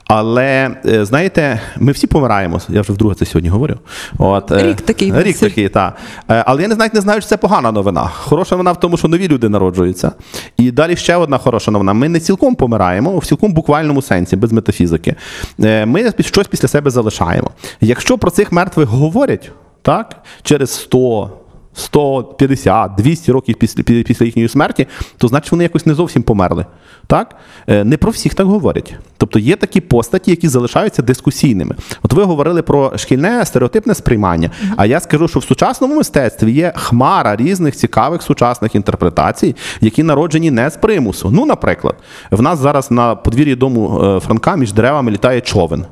[0.07, 2.59] Але е, знаєте, ми всі помираємо.
[2.69, 3.75] Я вже вдруге це сьогодні говорю.
[4.17, 5.97] От, е, Рік такий, Рік такий, так.
[6.29, 8.01] Е, але я не навіть не знаю, чи це погана новина.
[8.01, 10.11] Хороша новина в тому, що нові люди народжуються.
[10.57, 11.93] І далі ще одна хороша новина.
[11.93, 15.15] Ми не цілком помираємо, в цілком буквальному сенсі, без метафізики.
[15.63, 17.51] Е, Ми щось після себе залишаємо.
[17.81, 21.42] Якщо про цих мертвих говорять, так, через 100.
[21.73, 26.65] 150, 200 років після, після їхньої смерті, то значить вони якось не зовсім померли.
[27.07, 27.35] Так?
[27.67, 28.95] Е, Не про всіх так говорять.
[29.17, 31.75] Тобто є такі постаті, які залишаються дискусійними.
[32.03, 34.49] От ви говорили про шкільне стереотипне сприймання.
[34.77, 40.51] А я скажу, що в сучасному мистецтві є хмара різних цікавих сучасних інтерпретацій, які народжені
[40.51, 41.31] не з примусу.
[41.31, 41.95] Ну, наприклад,
[42.31, 45.85] в нас зараз на подвір'ї дому е, Франка між деревами літає човен.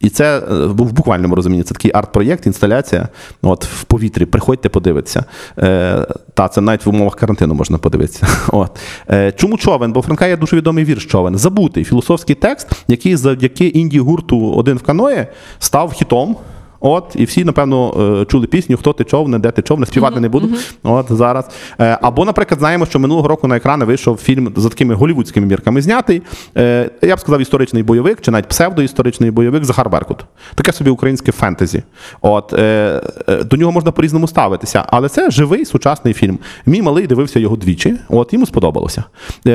[0.00, 1.62] І це е, в буквальному розумінні.
[1.62, 3.08] Це такий арт-проєкт, інсталяція.
[3.42, 4.24] От в повітрі.
[4.24, 5.24] Приходьте, подивитися.
[5.58, 8.26] Е, та це навіть в умовах карантину можна подивитися.
[8.48, 8.78] От
[9.10, 9.92] е, чому човен?
[9.92, 11.38] Бо Франка є дуже відомий вірш човен.
[11.38, 15.26] Забутий філософський текст, який завдяки інді гурту один в каної
[15.58, 16.36] став хітом.
[16.80, 20.28] От, і всі, напевно, е, чули пісню Хто ти човне, де ти човне, співати не
[20.28, 20.48] буду.
[20.82, 21.48] От зараз.
[21.80, 25.82] Е, Або, наприклад, знаємо, що минулого року на екрани вийшов фільм за такими голівудськими мірками
[25.82, 26.22] знятий.
[26.56, 30.24] Е, Я б сказав, історичний бойовик, чи навіть псевдоісторичний бойовик Захар Беркут.
[30.54, 31.82] Таке собі українське фентезі.
[32.20, 32.48] От,
[33.44, 36.38] До нього можна по-різному ставитися, але це живий сучасний фільм.
[36.66, 39.04] Мій малий дивився його двічі, от йому сподобалося.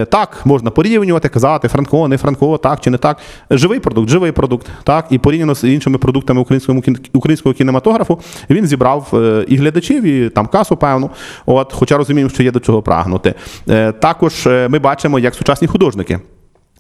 [0.10, 3.18] Так, можна порівнювати, казати Франко, не Франко, так чи не так.
[3.52, 8.68] Живий продукт, живий продукт, так, і порівняно з іншими продуктами українського, кін- українського кінематографу він
[8.68, 11.10] зібрав е, і глядачів, і там касу, певну.
[11.46, 13.34] От, хоча розуміємо, що є до чого прагнути.
[13.70, 16.20] Е, Також е, ми бачимо, як сучасні художники.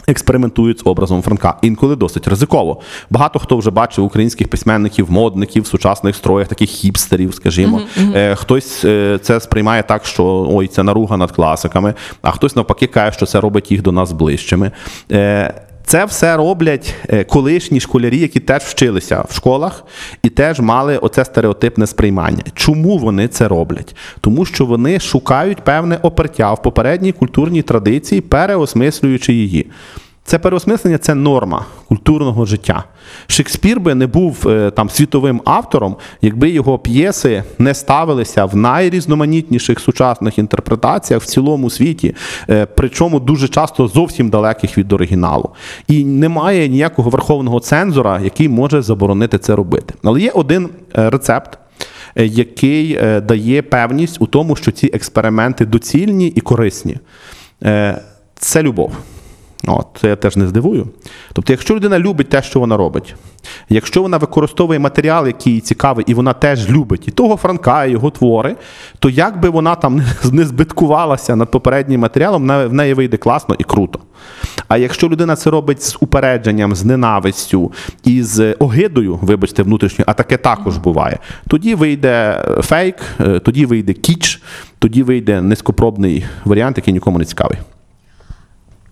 [0.07, 2.81] Експериментують з образом Франка інколи досить ризиково.
[3.09, 7.81] Багато хто вже бачив українських письменників, модників сучасних строях, таких хіпстерів, скажімо.
[8.15, 12.87] Е, Хтось е, це сприймає так, що ой, це наруга над класиками, а хтось навпаки
[12.87, 14.71] каже, що це робить їх до нас ближчими.
[15.85, 19.83] Це все роблять е, колишні школярі, які теж вчилися в школах
[20.23, 22.43] і теж мали оце стереотипне сприймання.
[22.53, 23.95] Чому вони це роблять?
[24.21, 29.67] Тому що вони шукають певне опертя в попередній культурній традиції, переосмислюючи її.
[30.27, 32.83] Це переосмислення це норма культурного життя.
[33.27, 39.79] Шекспір би не був е, там світовим автором, якби його п'єси не ставилися в найрізноманітніших
[39.79, 42.15] сучасних інтерпретаціях в цілому світі,
[42.49, 45.49] е, причому дуже часто зовсім далеких від оригіналу.
[45.87, 49.93] І немає ніякого верховного цензора, який може заборонити це робити.
[50.03, 51.57] Але є один е, рецепт.
[52.15, 56.97] який дає певність у тому, що ці експерименти доцільні і корисні.
[58.39, 58.91] Це любов.
[59.67, 60.87] От, це я теж не здивую.
[61.33, 63.15] Тобто, якщо людина любить те, що вона робить,
[63.69, 67.91] якщо вона використовує матеріал, який їй цікавий, і вона теж любить і того Франка, і
[67.91, 68.55] його твори,
[68.99, 69.95] то як би вона там
[70.31, 73.99] не- збиткувалася над попереднім матеріалом, в неї вийде класно і круто.
[74.67, 77.71] А якщо людина це робить з упередженням, з ненавистю
[78.03, 83.93] і з огидою, вибачте, внутрішньою, а таке також буває, тоді вийде фейк, е, тоді вийде
[83.93, 84.41] кіч,
[84.79, 87.57] тоді вийде низькопробний варіант, який нікому не цікавий.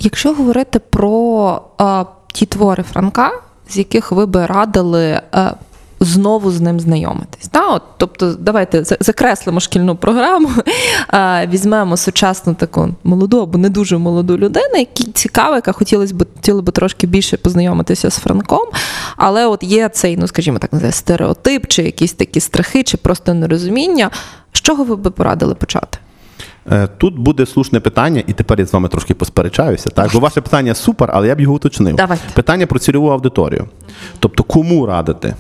[0.03, 3.31] Якщо говорити про е, ті твори Франка,
[3.69, 5.51] з яких ви би радили е,
[5.99, 7.47] знову з ним знайомитись.
[7.47, 7.67] Та?
[7.67, 10.49] От, тобто, давайте закреслимо шкільну програму,
[11.13, 16.25] е, візьмемо сучасну таку молоду або не дуже молоду людину, якій цікаво, яка хотілося б,
[16.35, 18.67] хотіли би трошки більше познайомитися з Франком,
[19.17, 24.11] але от є цей, ну скажімо так, стереотип, чи якісь такі страхи, чи просто нерозуміння.
[24.53, 25.97] З чого ви би порадили почати?
[26.71, 29.89] Е, Тут буде слушне питання, і тепер я з вами трошки посперечаюся.
[29.89, 30.10] Так?
[30.13, 31.95] Бо ваше питання супер, але я б його уточнив.
[31.95, 32.23] Давайте.
[32.34, 33.65] Питання про цільову аудиторію.
[34.19, 35.36] Тобто, кому радити?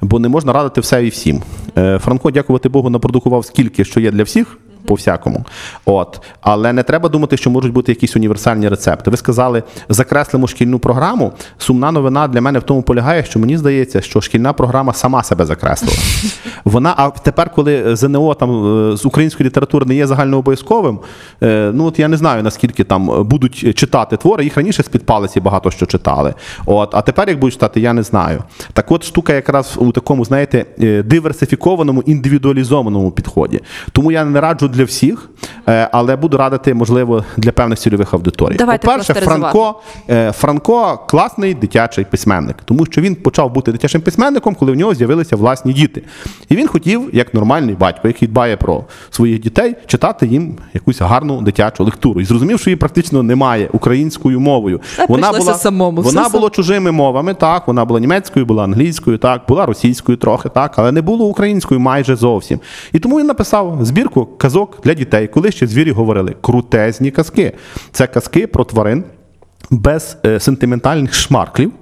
[0.00, 1.42] Бо не можна радити все і всім.
[1.78, 4.58] Е, Франко, дякувати Богу, напродукував скільки, що є для всіх.
[4.86, 5.44] По всякому,
[5.84, 9.10] от але не треба думати, що можуть бути якісь універсальні рецепти.
[9.10, 11.32] Ви сказали, закреслимо шкільну програму.
[11.58, 15.44] Сумна новина для мене в тому полягає, що мені здається, що шкільна програма сама себе
[15.44, 15.98] закреслила.
[16.64, 18.50] Вона, а тепер, коли ЗНО там
[18.92, 20.98] е, з української літератури не є загальнообов'язковим,
[21.42, 24.44] е, ну от я не знаю наскільки там будуть читати твори.
[24.44, 26.34] Їх раніше з під палиці багато що читали.
[26.66, 28.42] От, а тепер як будуть читати, я не знаю.
[28.72, 33.60] Так от штука якраз у такому, знаєте, е, диверсифікованому, індивідуалізованому підході.
[33.92, 35.30] Тому я не раджу для всіх,
[35.68, 38.56] е, але буду радити, можливо, для певних цільових аудиторій.
[38.56, 39.14] Давайте По-перше.
[39.14, 39.76] Франко
[40.10, 44.94] Е, Франко класний дитячий письменник, тому що він почав бути дитячим письменником, коли в нього
[44.94, 46.02] з'явилися власні діти.
[46.48, 51.42] І він хотів, як нормальний батько, який дбає про своїх дітей, читати їм якусь гарну
[51.42, 52.20] дитячу лектуру.
[52.20, 54.80] І зрозумів, що її практично немає українською мовою.
[54.96, 56.32] Та прийшлося самому, все вона сам.
[56.32, 60.92] була чужими мовами, так, вона була німецькою, була англійською, так, була російською трохи, так, але
[60.92, 62.60] не було українською майже зовсім.
[62.92, 67.52] І тому він написав збірку казок для дітей, коли ще звірі говорили крутезні казки.
[67.92, 69.04] Це казки про тварин
[69.70, 71.72] без е, сентиментальних шмарклів,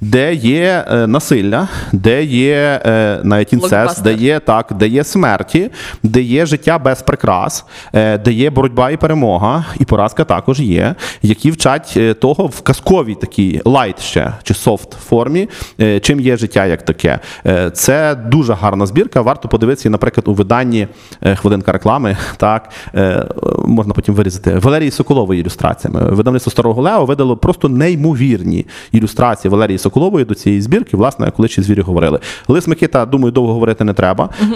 [0.00, 4.04] де є е, насилля, де є е, навіть інцест, Блокбастер.
[4.04, 5.70] де є так, де є смерті,
[6.02, 10.94] де є життя без прикрас, е, де є боротьба і перемога, і поразка також є,
[11.22, 15.48] які вчать е, того в казковій такій light ще чи soft формі,
[15.80, 17.18] е, чим є життя як таке.
[17.46, 19.20] Е, Це дуже гарна збірка.
[19.20, 20.88] Варто подивитися, наприклад, у виданні
[21.22, 22.16] е, хвилинка реклами.
[22.36, 23.26] Так е,
[23.66, 26.00] можна потім вирізати Валерії Соколової ілюстраціями.
[26.10, 31.62] Видавництво старого Лео видало просто неймовірні ілюстрації Валерії Соколової до цієї збірки, власне, коли ще
[31.62, 32.18] звірі говорили.
[32.48, 34.28] Лис Микита, думаю, довго говорити не треба.
[34.42, 34.54] Угу.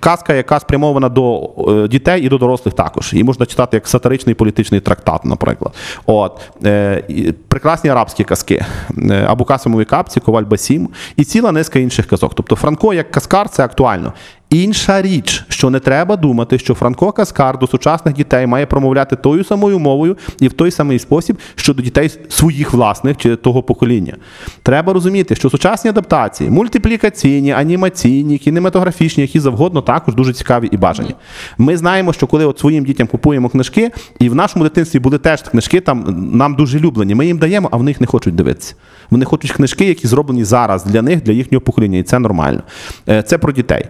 [0.00, 3.12] Казка, яка спрямована до е, дітей і до дорослих також.
[3.12, 5.74] Її можна читати як сатиричний політичний трактат, наприклад.
[6.06, 7.02] От е,
[7.48, 8.64] прекрасні арабські казки,
[9.08, 12.34] або Абу Касимові капці, Коваль Басім і ціла низка інших казок.
[12.34, 14.12] Тобто Франко як казкар це актуально.
[14.50, 19.44] Інша річ, що не треба думати, що Франко Каскар до сучасних дітей має промовляти тою
[19.44, 24.16] самою мовою і в той самий спосіб, що до дітей своїх власних чи того покоління.
[24.62, 31.14] Треба розуміти, що сучасні адаптації, мультиплікаційні, анімаційні, кінематографічні, які завгодно, також дуже цікаві і бажані.
[31.58, 35.42] Ми знаємо, що коли от своїм дітям купуємо книжки, і в нашому дитинстві були теж
[35.42, 37.14] книжки, там нам дуже люблені.
[37.14, 38.74] Ми їм даємо, а вони їх не хочуть дивитися.
[39.10, 42.62] Вони хочуть книжки, які зроблені зараз для них, для їхнього покоління, і це нормально.
[43.08, 43.84] Е, Це про дітей.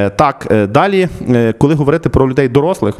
[0.00, 2.94] Е, Так, е, далі, е, коли говорити про людей дорослих.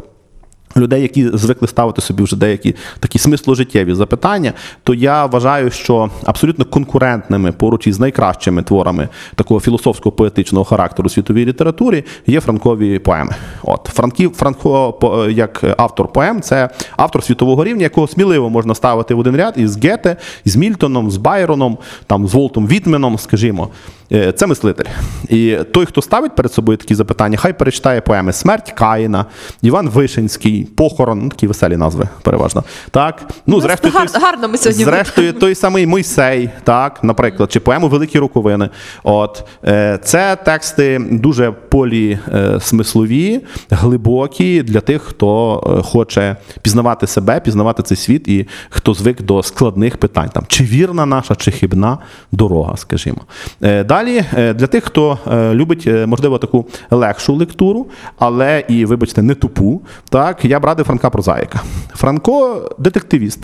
[0.77, 4.53] Людей, які звикли ставити собі вже деякі такі смисложиттєві запитання,
[4.83, 12.03] то я вважаю, що абсолютно конкурентними поруч із найкращими творами такого філософсько-поетичного характеру світовій літературі
[12.27, 13.35] є франкові поеми.
[13.63, 19.19] От Франків Франко як автор поем, це автор світового рівня, якого сміливо можна ставити в
[19.19, 23.69] один ряд із Гете, з Мільтоном, з Байроном, там з Волтом Вітменом, скажімо.
[24.11, 24.85] Е, Це мислитель.
[25.29, 29.25] І той, хто ставить перед собою такі запитання, хай перечитає поеми Смерть Каїна,
[29.61, 32.63] Іван Вишинський, Похорон, ну, такі веселі назви, переважно.
[32.91, 37.59] Так, ну, зрештою, гар- той, гарно ми сьогодні зрештою, той самий Мойсей, так, наприклад, чи
[37.59, 38.69] поему Великі роковини.
[39.03, 47.83] От е, це тексти дуже полісмислові, глибокі для тих, хто е, хоче пізнавати себе, пізнавати
[47.83, 50.29] цей світ і хто звик до складних питань.
[50.33, 51.97] Там, чи вірна наша, чи хибна
[52.31, 53.21] дорога, скажімо.
[53.61, 57.87] Е, Далі Далі е, для тих, хто е, любить, е, можливо, таку легшу лектуру,
[58.19, 59.81] але і, вибачте, не тупу.
[60.09, 61.61] Так, я б радив Франка Прозаїка.
[61.95, 63.39] Франко детективіст,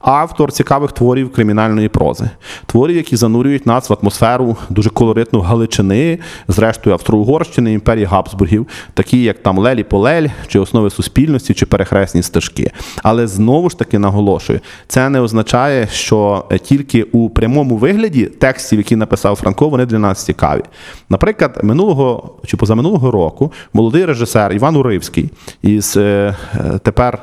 [0.00, 2.30] автор цікавих творів кримінальної прози,
[2.66, 6.18] творів, які занурюють нас в атмосферу дуже колоритну Галичини,
[6.48, 12.70] зрештою Австро-Угорщини, імперії Габсбургів, такі як там Лелі Полель, чи основи суспільності, чи перехресні стежки.
[13.02, 18.96] Але знову ж таки наголошую, це не означає, що тільки у прямому вигляді текстів, які
[18.96, 20.62] написав Франко, вони для нас цікаві.
[21.08, 25.30] Наприклад, минулого чи позаминулого року молодий режисер Іван Уривський
[25.62, 26.36] із е,
[26.82, 27.18] тепер.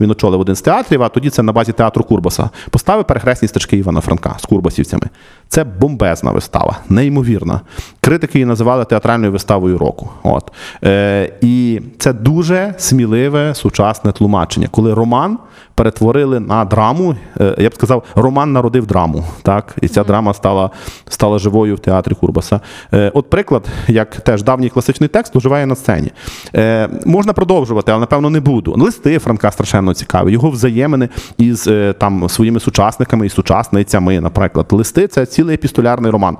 [0.00, 2.50] Він очолив один з театрів, а тоді це на базі театру Курбаса.
[2.70, 5.06] Поставив перехресні стежки Івана Франка з Курбасівцями.
[5.48, 7.60] Це бомбезна вистава, неймовірна.
[8.00, 10.10] Критики її називали театральною виставою року.
[10.22, 10.52] От.
[10.84, 15.38] Е, і це дуже сміливе сучасне тлумачення, коли роман
[15.74, 17.16] перетворили на драму.
[17.40, 19.24] Е, я б сказав, роман народив драму.
[19.42, 19.76] Так?
[19.82, 20.70] І ця драма стала,
[21.08, 22.60] стала живою в театрі Курбаса.
[22.94, 26.10] Е, от приклад, як теж давній класичний текст оживає на сцені.
[26.54, 28.74] Е, можна продовжувати, але напевно не буду.
[28.76, 30.32] Листи Франка страшенно цікаві.
[30.32, 34.66] Його взаємини із е, там своїми сучасниками і сучасницями, наприклад.
[34.70, 36.36] Листи це цілий епістолярний роман.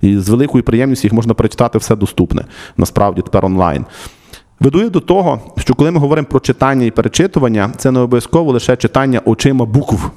[0.00, 2.44] І з великою приємністю їх можна прочитати все доступне.
[2.76, 3.84] Насправді тепер онлайн.
[4.60, 8.52] Веду я до того, що коли ми говоримо про читання і перечитування, це не обов'язково
[8.52, 10.10] лише читання очима букв.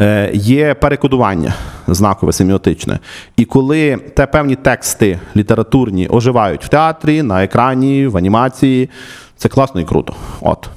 [0.00, 1.54] Е, Є перекодування
[1.86, 2.98] знакове семіотичне.
[3.36, 8.90] І коли те певні тексти літературні оживають в театрі, на екрані, в анімації,
[9.36, 10.14] це класно і круто.
[10.40, 10.68] От.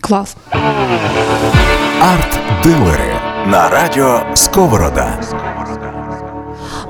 [0.00, 0.36] Клас.
[2.00, 3.13] Арт-дилери
[3.46, 5.20] на радіо Сковорода.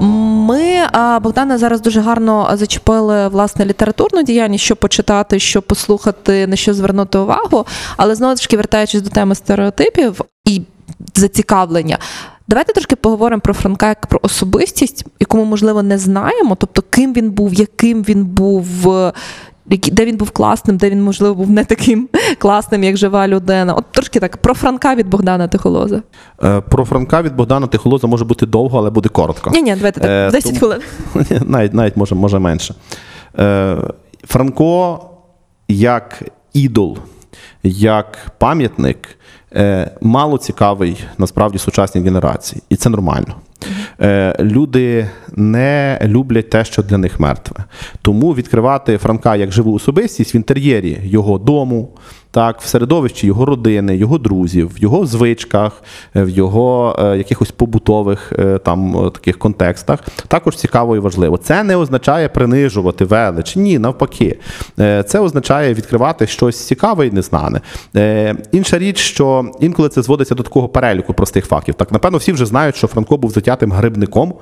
[0.01, 0.87] Ми
[1.23, 7.19] Богдана зараз дуже гарно зачепили власне літературну діяльність, що почитати, що послухати, на що звернути
[7.19, 7.67] увагу.
[7.97, 10.62] Але знову ж таки, вертаючись до теми стереотипів і
[11.14, 11.99] зацікавлення.
[12.49, 16.57] Давайте трошки поговоримо про Франка як про особистість, яку ми, можливо, не знаємо.
[16.61, 18.67] Тобто, ким він був, яким він був,
[19.66, 23.74] де він був класним, де він, можливо, був не таким класним, як жива людина.
[23.74, 26.03] От трошки так про Франка від Богдана Тихолоза.
[26.44, 29.50] Е, Про Франка від Богдана Тихолоза може бути довго, але буде коротко.
[29.50, 30.81] Ні, ні, давайте так, Е, 10 тому- хвилин.
[31.50, 32.74] навіть, навіть може, може менше.
[33.38, 33.77] Е,
[34.27, 35.00] Франко
[35.68, 36.22] як
[36.53, 36.98] ідол,
[37.62, 39.09] як пам'ятник,
[39.57, 43.35] е, мало цікавий насправді сучасній генерації, і це нормально.
[44.01, 47.65] Е, Люди не люблять те, що для них мертве.
[48.03, 51.89] Тому відкривати Франка як живу особистість в інтер'єрі його дому,
[52.35, 55.83] так, в середовищі його родини, його друзів, в його звичках,
[56.16, 61.37] е, в його е, якихось побутових е, там е, таких контекстах, також цікаво і важливо.
[61.37, 63.57] Це не означає принижувати велич.
[63.57, 64.38] Ні, навпаки.
[64.79, 67.61] Е, це означає відкривати щось цікаве і незнане.
[67.97, 71.75] Е, інша річ, що інколи це зводиться до такого переліку простих фактів.
[71.75, 74.35] Так, напевно, всі вже знають, що Франко був затятим грибником,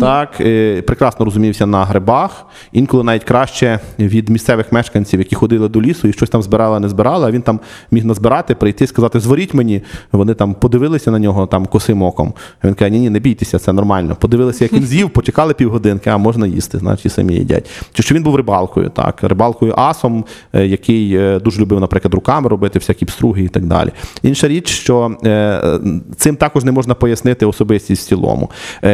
[0.00, 5.82] так, е, прекрасно розумівся на грибах, інколи навіть краще від місцевих мешканців, які ходили до
[5.82, 9.82] лісу і щось там збирали, не збирали, він там міг назбирати, прийти, сказати, зворіть мені.
[10.12, 12.34] Вони там подивилися на нього там косим оком.
[12.64, 14.16] Він каже, ні, ні, не бійтеся, це нормально.
[14.20, 17.70] Подивилися, як він з'їв, почекали півгодинки, а можна їсти, значить і самі їдять.
[17.92, 22.48] Чи що він був рибалкою, так, рибалкою асом, е, який е, дуже любив, наприклад, руками
[22.48, 23.90] робити всякі пструги і так далі.
[24.22, 25.78] Інша річ, що е,
[26.16, 28.50] цим також не можна пояснити особистість в цілому.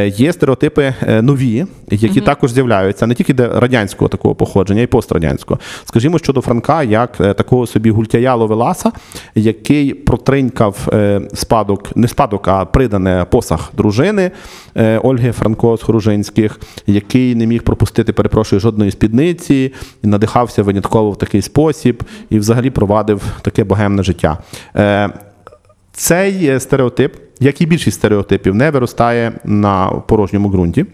[0.07, 5.61] Є стереотипи нові, які також з'являються не тільки де радянського такого походження, а й пострадянського.
[5.85, 8.93] Скажімо, щодо Франка, як такого собі гультяя Ловеласа,
[9.35, 14.31] який протринькав е, спадок, не спадок, а придане посаг дружини
[14.77, 21.19] е, Ольги Франко з Хоружинських, який не міг пропустити, перепрошую, жодної спідниці, надихався винятково в
[21.19, 24.39] такий спосіб і взагалі провадив таке богемне життя.
[24.77, 25.11] Е,
[25.93, 30.87] Цей стереотип, як і більшість стереотипів, не виростає на порожньому ґрунті.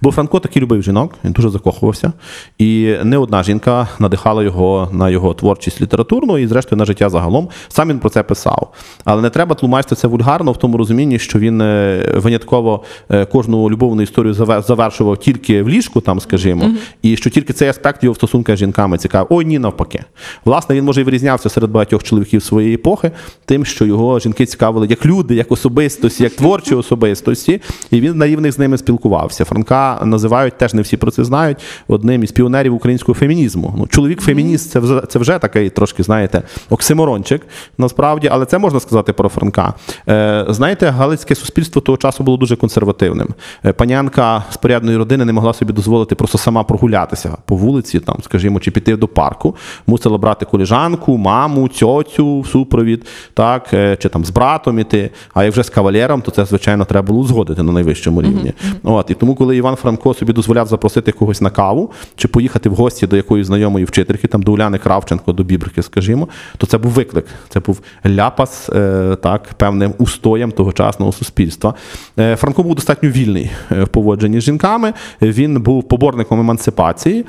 [0.00, 2.12] Бо Франко таки любив жінок, він дуже закохувався.
[2.58, 7.48] І не одна жінка надихала його на його творчість літературну і, зрештою, на життя загалом.
[7.68, 8.72] Сам він про це писав.
[9.04, 13.70] Але не треба тлумачити це вульгарно в тому розумінні, що він е, винятково е, кожну
[13.70, 16.64] любовну історію заве- завершував тільки в ліжку, там, скажімо,
[17.02, 19.26] і що тільки цей аспект його в стосунках з жінками цікавий.
[19.30, 20.04] Ой, ні, навпаки.
[20.44, 23.10] Власне, він може і вирізнявся серед багатьох чоловіків своєї епохи,
[23.44, 27.60] тим, що його жінки цікавили як люди, як особистості, як творчі особистості,
[27.90, 29.44] і він наївних з ними спілкувався.
[29.68, 33.74] Франка називають теж не всі про це знають одним із піонерів українського фемінізму.
[33.78, 37.42] Ну, чоловік фемініст це вже це вже такий трошки, знаєте, оксиморончик,
[37.78, 39.74] насправді, але це можна сказати про Франка.
[40.08, 43.28] Е, знаєте, галицьке суспільство того часу було дуже консервативним.
[43.64, 48.16] Е, панянка з порядної родини не могла собі дозволити просто сама прогулятися по вулиці, там,
[48.22, 49.56] скажімо, чи піти до парку.
[49.86, 55.10] Мусила брати коліжанку, маму, цьоцю в супровід, так, е, чи там з братом іти.
[55.34, 58.52] А як вже з кавалером, то це, звичайно, треба було узгодити на найвищому рівні.
[58.82, 62.74] От, і тому, коли Іван Франко собі дозволяв запросити когось на каву чи поїхати в
[62.74, 66.92] гості до якоїсь знайомої вчительки, там до Уляни Кравченко, до Бібрики, скажімо, то це був
[66.92, 67.26] виклик.
[67.48, 71.74] Це був ляпас е, так, певним устоям тогочасного суспільства.
[72.18, 74.92] Е, Франко був достатньо вільний е, в поводженні з жінками.
[75.22, 77.24] Він був поборником емансипації.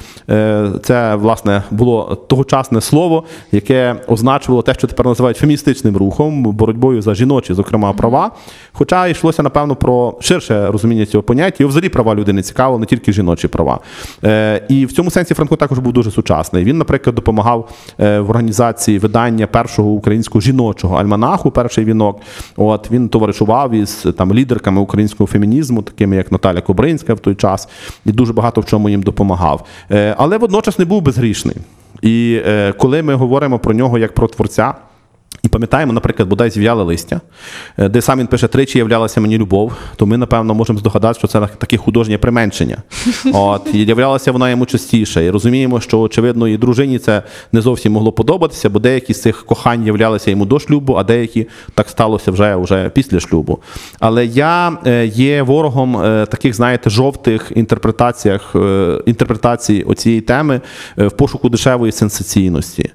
[0.83, 7.13] Це, власне, було тогочасне слово, яке означувало те, що тепер називають феміністичним рухом, боротьбою за
[7.13, 8.31] жіночі, зокрема, права.
[8.79, 13.13] Хоча йшлося, напевно, про ширше розуміння цього поняття, і взагалі права людини цікавили, не тільки
[13.13, 13.79] жіночі права.
[14.23, 16.63] Е, І в цьому сенсі Франко також був дуже сучасний.
[16.63, 17.69] Він, наприклад, допомагав
[17.99, 22.21] е, в організації видання першого українського жіночого альманаху, перший вінок.
[22.57, 27.67] От він товаришував із там лідерками українського фемінізму, такими як Наталя Кобринська в той час,
[28.05, 29.65] і дуже багато в чому їм допомагав.
[29.91, 31.55] Е, Але водночас не був безгрішний.
[32.01, 34.73] І е, коли ми говоримо про нього як про творця.
[35.43, 37.21] І пам'ятаємо, наприклад, бодай зів'яле листя,
[37.77, 41.27] е, де сам він пише тричі являлася мені любов, то ми, напевно, можемо здогадати, що
[41.27, 42.77] це таке художнє применшення.
[43.33, 45.25] От, і являлася вона йому частіше.
[45.25, 49.45] І розуміємо, що, очевидно, і дружині це не зовсім могло подобатися, бо деякі з цих
[49.45, 53.59] кохань являлися йому до шлюбу, а деякі так сталося вже, вже після шлюбу.
[53.99, 58.55] Але я е, є ворогом е, таких, знаєте, жовтих інтерпретаціях,
[59.05, 60.61] інтерпретацій оцієї теми
[60.97, 62.91] в пошуку дешевої сенсаційності.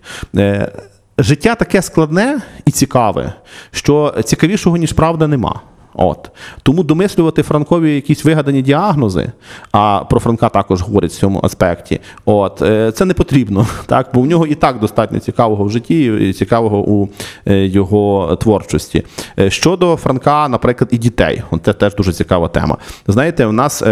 [1.18, 3.32] Життя таке складне і цікаве,
[3.70, 5.60] що цікавішого, ніж правда, нема.
[5.94, 6.30] От.
[6.62, 9.32] Тому домислювати Франкові якісь вигадані діагнози,
[9.72, 12.00] а про Франка також говорять в цьому аспекті.
[12.24, 14.10] От, е, це не потрібно, так?
[14.14, 17.08] бо в нього і так достатньо цікавого в житті, і цікавого у
[17.46, 19.02] е, його творчості.
[19.38, 22.76] Е, Щодо Франка, наприклад, і дітей, це теж дуже цікава тема.
[23.06, 23.82] Знаєте, у нас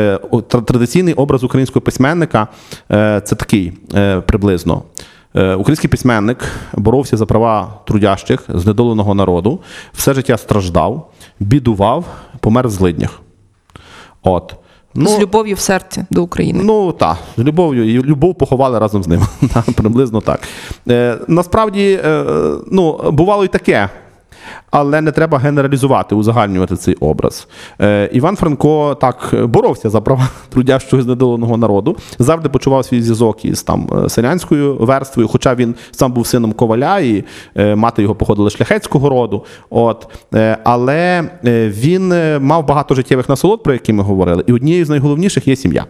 [0.48, 2.48] традиційний образ українського письменника
[2.88, 3.72] це такий
[4.26, 4.82] приблизно.
[5.34, 6.38] Е, Український письменник
[6.72, 9.60] боровся за права трудящих знедоленого народу,
[9.92, 11.10] все життя страждав,
[11.40, 12.04] бідував,
[12.40, 13.20] помер в злиднях.
[14.22, 14.54] От.
[14.94, 16.60] з любов'ю в серці до України.
[16.64, 17.94] Ну так, з любов'ю.
[17.94, 19.22] І любов поховали разом з ним.
[19.76, 20.40] Приблизно так.
[20.88, 22.24] Е, насправді, е,
[22.70, 23.88] ну, бувало і таке.
[24.70, 27.48] Але не треба генералізувати, узагальнювати цей образ.
[27.80, 33.62] Е, Іван Франко так боровся за права трудящого знедоленого народу, завжди почував свій зв'язок із
[33.62, 37.24] там е, селянською верствою, хоча він сам був сином коваля, і
[37.56, 39.44] е, мати його походила шляхетського роду.
[39.70, 44.52] От, е, але е, він е, мав багато життєвих насолод, про які ми говорили, і
[44.52, 45.86] однією з найголовніших є сім'я.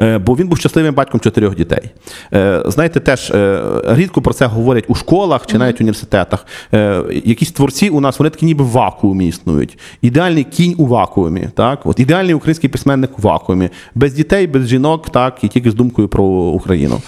[0.00, 1.90] Е, Бо він був щасливим батьком чотирьох дітей.
[2.34, 6.46] Е, Знаєте, теж е, рідко про це говорять у школах чи навіть університетах.
[7.24, 9.78] Якісь творці у нас вони такі ніби в вакуумі існують.
[10.02, 11.48] Ідеальний кінь у вакуумі.
[11.54, 11.86] Так?
[11.86, 13.70] От ідеальний український письменник у вакуумі.
[13.94, 17.00] Без дітей, без жінок, так, і тільки з думкою про Україну.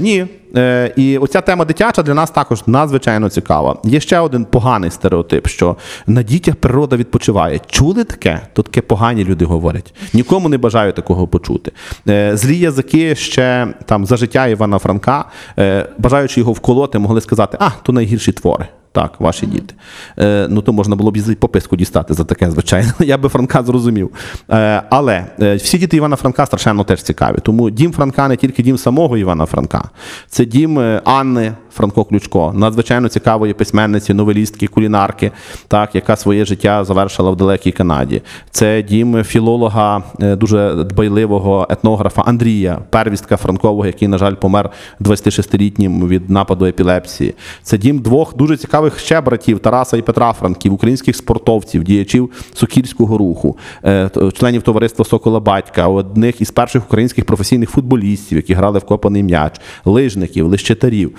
[0.00, 0.26] Ні.
[0.56, 3.76] Е, І оця тема дитяча для нас також надзвичайно цікава.
[3.84, 5.76] Є ще один поганий стереотип, що
[6.06, 7.60] на дітях природа відпочиває.
[7.66, 8.40] Чули таке?
[8.52, 9.94] То таке погані люди говорять.
[10.12, 11.72] Нікому не бажаю такого почути.
[12.08, 15.24] Е, Злі язики ще там за життя Івана Франка,
[15.58, 18.68] е, бажаючи його вколоти, могли сказати, а, то найгірші твори.
[18.98, 19.74] Так, ваші діти.
[20.18, 22.92] Е, ну то можна було б і пописку дістати за таке, звичайно.
[23.00, 24.10] Я би Франка зрозумів.
[24.50, 27.36] Е, але е, всі діти Івана Франка страшенно теж цікаві.
[27.42, 29.90] Тому дім Франка не тільки дім самого Івана Франка,
[30.28, 35.32] це дім е, Анни Франко Ключко, надзвичайно цікавої письменниці, новелістки, кулінарки,
[35.68, 38.22] так, яка своє життя завершила в далекій Канаді.
[38.50, 44.70] Це дім філолога, е, дуже дбайливого етнографа Андрія, первістка Франкового, який, на жаль, помер
[45.00, 47.34] 26-літнім від нападу епілепсії.
[47.62, 53.18] Це дім двох дуже цікавих ще братів Тараса і Петра Франків, українських спортовців, діячів сокільського
[53.18, 58.84] руху, е, членів товариства Сокола Батька, одних із перших українських професійних футболістів, які грали в
[58.84, 61.14] копаний м'яч, лижників, лищетарів.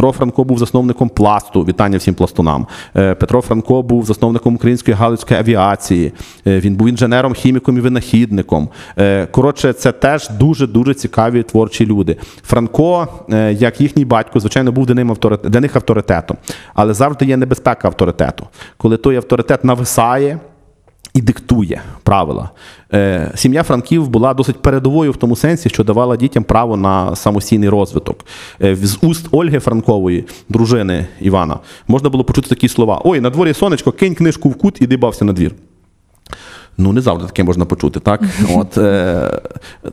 [0.00, 1.62] Петро Франко був засновником пласту.
[1.64, 2.66] Вітання всім пластунам.
[2.96, 6.12] Е, Петро Франко був засновником української галицької авіації.
[6.46, 8.68] Е, Він був інженером, хіміком і винахідником.
[8.98, 12.16] Е, Коротше, це теж дуже дуже цікаві творчі люди.
[12.42, 13.08] Франко,
[13.50, 16.36] як їхній батько, звичайно, був для ним авторит- для них авторитетом,
[16.74, 18.46] але завжди є небезпека авторитету,
[18.76, 20.38] коли той авторитет нависає.
[21.14, 22.50] І диктує правила.
[22.92, 27.68] Е, сім'я Франків була досить передовою в тому сенсі, що давала дітям право на самостійний
[27.68, 28.26] розвиток.
[28.62, 31.58] Е, з уст Ольги Франкової, дружини Івана,
[31.88, 35.24] можна було почути такі слова: Ой, на дворі сонечко, кинь книжку в кут і дибався
[35.24, 35.52] на двір.
[36.78, 38.20] Ну, не завжди таке можна почути, так?
[38.54, 39.40] От, е,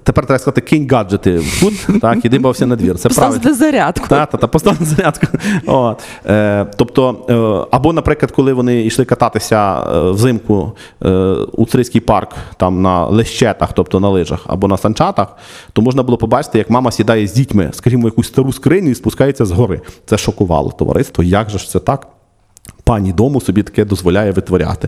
[0.03, 2.97] тепер треба сказати, кинь гаджети в кут, так, і дибався на двір.
[2.97, 3.53] Це правильно.
[3.53, 4.07] Зарядку.
[4.07, 5.27] Та, та, та поставити зарядку.
[5.65, 6.03] От.
[6.25, 10.71] Е, тобто, е, або, наприклад, коли вони йшли кататися е, взимку
[11.05, 11.09] е,
[11.53, 15.27] у Царицький парк там на лещетах, тобто на лижах, або на санчатах,
[15.73, 18.95] то можна було побачити, як мама сідає з дітьми, скажімо, в якусь стару скриню і
[18.95, 19.81] спускається з гори.
[20.05, 21.23] Це шокувало товариство.
[21.23, 22.07] Як же ж це так?
[22.87, 24.87] Пані дому собі таке дозволяє витворяти.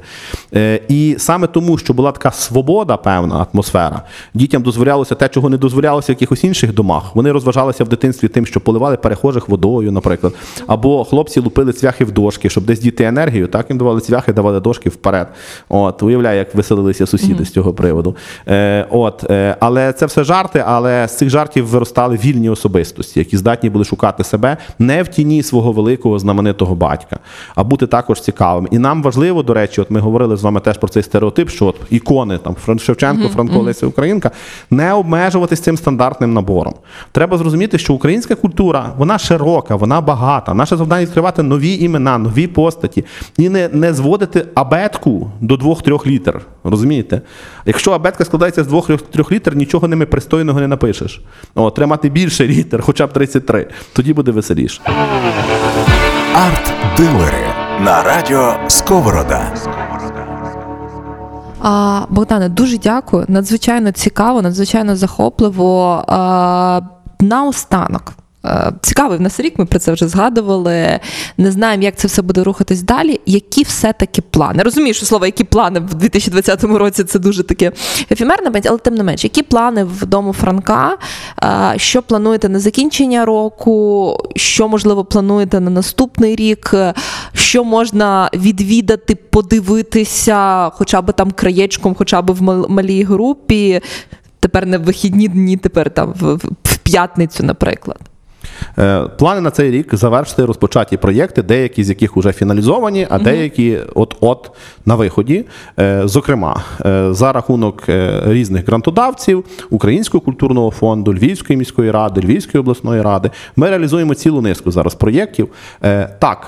[0.56, 4.02] Е, і саме тому, що була така свобода, певна атмосфера,
[4.34, 7.16] дітям дозволялося те, чого не дозволялося в якихось інших домах.
[7.16, 10.34] Вони розважалися в дитинстві тим, що поливали перехожих водою, наприклад,
[10.68, 14.60] або хлопці лупили цвяхи в дошки, щоб десь діти енергію, так їм давали цвяхи, давали
[14.60, 15.28] дошки вперед.
[15.70, 18.16] От, уявляю, як веселилися сусіди з цього приводу.
[18.48, 23.38] Е, от, е, але це все жарти, але з цих жартів виростали вільні особистості, які
[23.38, 27.20] здатні були шукати себе не в тіні свого великого знаменитого батька,
[27.56, 28.68] а бути також цікавим.
[28.72, 31.66] І нам важливо, до речі, от ми говорили з вами теж про цей стереотип, що
[31.66, 34.32] от ікони там Шевченко, Франко, Леся Українка,
[34.70, 36.74] не обмежуватись цим стандартним набором.
[37.12, 40.54] Треба зрозуміти, що українська культура вона широка, вона багата.
[40.54, 43.06] Наше завдання відкривати нові імена, нові постаті
[43.38, 46.42] і не, не зводити абетку до двох-трьох літер.
[46.64, 47.22] Розумієте?
[47.66, 51.22] Якщо абетка складається з двох-трьох літер, нічого ними пристойного не напишеш.
[51.56, 53.68] О, треба мати більше літер, хоча б 33.
[53.94, 54.82] Тоді буде веселіше.
[56.36, 57.49] Арт-дилери
[57.82, 59.54] на радіо Сковорода.
[61.62, 63.26] А, Богдане, дуже дякую.
[63.28, 66.04] Надзвичайно цікаво, надзвичайно захопливо.
[66.08, 66.82] А,
[67.20, 68.14] наостанок.
[68.50, 71.00] Е, Цікавий в нас рік, ми про це вже згадували.
[71.38, 73.22] Не знаємо, як це все буде рухатись далі.
[73.26, 74.64] Які все-таки плани?
[74.64, 77.72] Розумію, що слово, які плани в 2020 році це дуже таке
[78.12, 80.98] ефемерне, але тим не менш, які плани в дому Франка?
[81.44, 84.18] Е, Що плануєте на закінчення року?
[84.36, 86.74] Що можливо плануєте на наступний рік?
[87.34, 93.82] Що можна відвідати, подивитися, хоча б там краєчком, хоча б в малій групі?
[94.40, 96.14] Тепер не в вихідні дні, тепер там
[96.64, 98.09] в п'ятницю, наприклад.
[98.80, 103.78] Е, Плани на цей рік завершити розпочаті проєкти, деякі з яких вже фіналізовані, а деякі
[103.96, 104.52] от-от
[104.86, 105.46] на виході.
[105.80, 107.84] Е, Зокрема, е, за рахунок
[108.26, 114.72] різних грантодавців, Українського культурного фонду, Львівської міської ради, Львівської обласної ради, ми реалізуємо цілу низку
[114.72, 115.50] зараз проєктів.
[116.20, 116.48] Так,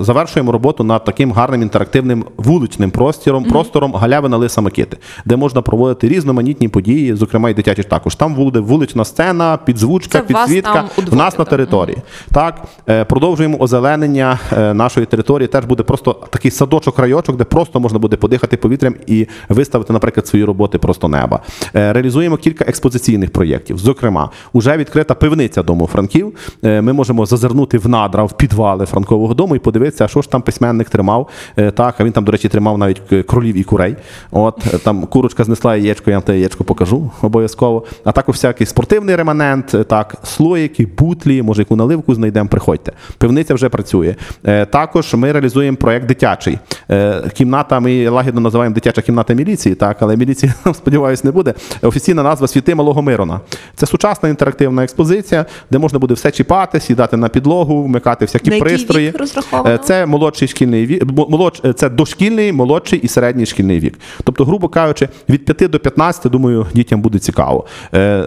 [0.00, 6.08] завершуємо роботу над таким гарним інтерактивним вуличним простором, простором Галявина Лиса Микити, де можна проводити
[6.08, 8.14] різноманітні події, зокрема і дитячі також.
[8.14, 10.84] Там буде вулична сцена, підзвучка, підсвітка.
[11.12, 11.96] у нас на території.
[12.32, 15.48] Так, е, продовжуємо озеленення е, нашої території.
[15.48, 20.44] Теж буде просто такий садочок-райочок, де просто можна буде подихати повітрям і виставити, наприклад, свої
[20.44, 21.40] роботи просто неба.
[21.74, 23.78] Е, Реалізуємо кілька експозиційних проєктів.
[23.78, 26.34] Зокрема, уже відкрита пивниця дому Франків.
[26.62, 30.90] Ми можемо зазирнути в надра, в підвали Франкового дому і подивитися, що ж там письменник
[30.90, 31.28] тримав.
[31.74, 33.96] Так, а він там, до речі, тримав навіть кролів і курей.
[34.30, 37.84] От там курочка знесла яєчко, я вам те яєчко покажу обов'язково.
[38.04, 42.92] А також всякий спортивний реманент, так, слоїки, бутлі, може, яку наливку знайдемо, приходьте.
[43.18, 44.14] Пивниця вже працює.
[44.46, 46.58] Е, Також ми реалізуємо проєкт дитячий.
[46.90, 51.54] Е, Кімната, ми лагідно називаємо дитяча кімната міліції, так, але міліції, сподіваюся, не буде.
[51.82, 53.40] Офіційна назва Світи Малого Мирона.
[53.76, 58.58] Це сучасна інтерактивна експозиція, де можна буде все чіпати, сідати на підлогу, вмикати всякі На
[58.58, 59.08] пристрої.
[59.08, 59.74] вік розраховано?
[59.74, 63.98] Е, Це молодший шкільний вік, молодш, це дошкільний, молодший і середній шкільний вік.
[64.24, 67.66] Тобто, грубо кажучи, від 5 до 15, думаю, дітям буде цікаво.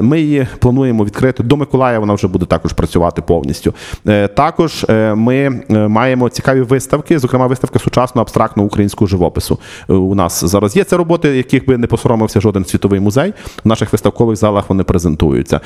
[0.02, 2.00] Ми її плануємо відкрити до Миколая.
[2.00, 3.74] Вона вже буде також працювати повністю.
[4.08, 9.60] Е, Також е, ми е, маємо цікаві виставки, зокрема, виставка сучасного абстрактного українського живопису.
[9.88, 13.34] У нас зараз є це роботи, яких би не посоромився жоден світовий музей.
[13.64, 15.60] В наших виставкових залах вони презентуються.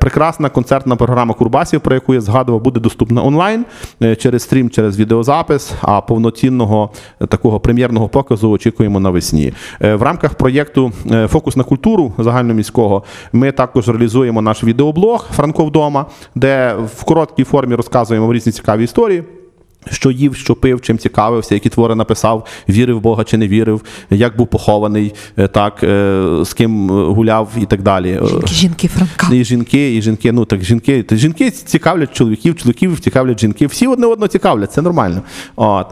[0.00, 3.64] Прекрасна концертна програма Курбасів, про яку я згадував, буде доступна онлайн
[4.18, 5.72] через стрім, через відеозапис.
[5.80, 6.90] А повноцінного
[7.28, 9.52] такого прем'єрного показу очікуємо навесні.
[9.80, 10.92] В рамках проєкту
[11.28, 13.02] Фокус на культуру загальноміського
[13.32, 16.57] ми також реалізуємо наш відеоблог Франко вдома, де
[16.96, 19.24] в короткій формі розказуємо різні цікаві історії.
[19.90, 23.82] Що їв, що пив, чим цікавився, які твори написав, вірив в Бога чи не вірив,
[24.10, 28.20] як був похований, е, так, е, з ким е, гуляв і так далі.
[28.24, 29.34] Жінки, жінки Франка.
[29.34, 33.66] і жінки, і жінки, ну так жінки, жінки цікавлять чоловіків, чоловіків цікавлять жінки.
[33.66, 35.22] Всі одне одного цікавлять, це нормально.
[35.56, 35.86] От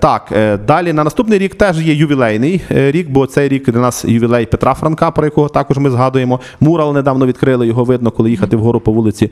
[0.00, 0.32] так,
[0.66, 4.74] далі на наступний рік теж є ювілейний рік, бо цей рік для нас ювілей Петра
[4.74, 6.40] Франка, про якого також ми згадуємо.
[6.60, 9.30] Мурал недавно відкрили, його видно, коли їхати вгору по вулиці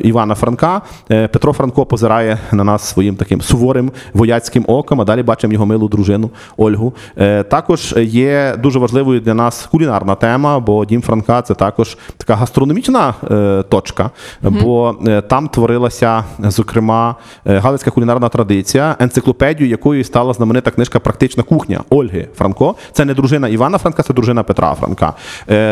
[0.00, 0.82] Івана Франка.
[1.08, 5.88] Петро Франко позирає на нас своїм таким суворим вояцьким оком, а далі бачимо його милу
[5.88, 6.92] дружину Ольгу.
[7.16, 12.34] Е, також є дуже важливою для нас кулінарна тема, бо дім Франка це також така
[12.34, 14.10] гастрономічна е, точка,
[14.42, 21.80] бо е, там творилася, зокрема, галицька кулінарна традиція, енциклопедію, якою стала знаменита книжка Практична кухня
[21.90, 22.74] Ольги Франко.
[22.92, 25.12] Це не дружина Івана Франка, це дружина Петра Франка.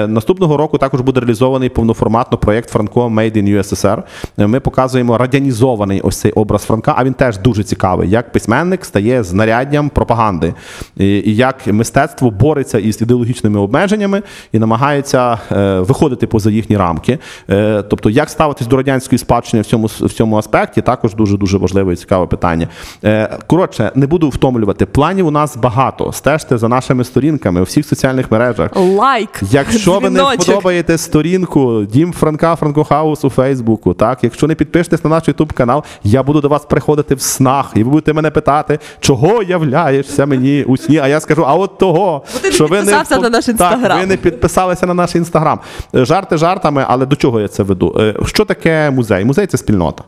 [0.07, 4.03] Наступного року також буде реалізований повноформатно проєкт Франко Made in USSR.
[4.37, 9.23] Ми показуємо радянізований ось цей образ Франка, а він теж дуже цікавий, як письменник стає
[9.23, 10.55] знаряддям пропаганди,
[10.97, 17.19] і, і як мистецтво бореться із ідеологічними обмеженнями і намагається е, виходити поза їхні рамки.
[17.51, 21.59] Е, тобто, як ставитись до радянської спадщини в цьому в цьому аспекті, також дуже дуже
[21.59, 22.69] важливе і цікаве питання.
[23.05, 24.87] Е, коротше, не буду втомлювати.
[24.87, 26.13] Планів у нас багато.
[26.13, 28.71] Стежте за нашими сторінками у всіх соціальних мережах.
[28.77, 29.41] Лайк.
[29.51, 35.05] Якщо ви не вподобаєте сторінку Дім Франка Франко Хаус у Фейсбуку, так якщо не підпишетесь
[35.05, 38.31] на наш Ютуб канал, я буду до вас приходити в снах, і ви будете мене
[38.31, 40.99] питати, чого являєшся мені у сні.
[40.99, 44.17] А я скажу, а от того, Бо ти не підписався на наш Так, ви не
[44.17, 45.61] підписалися на наш інстаграм.
[45.95, 47.97] Жарти жартами, але до чого я це веду?
[48.01, 49.25] Е, Що таке музей?
[49.25, 50.05] Музей це спільнота.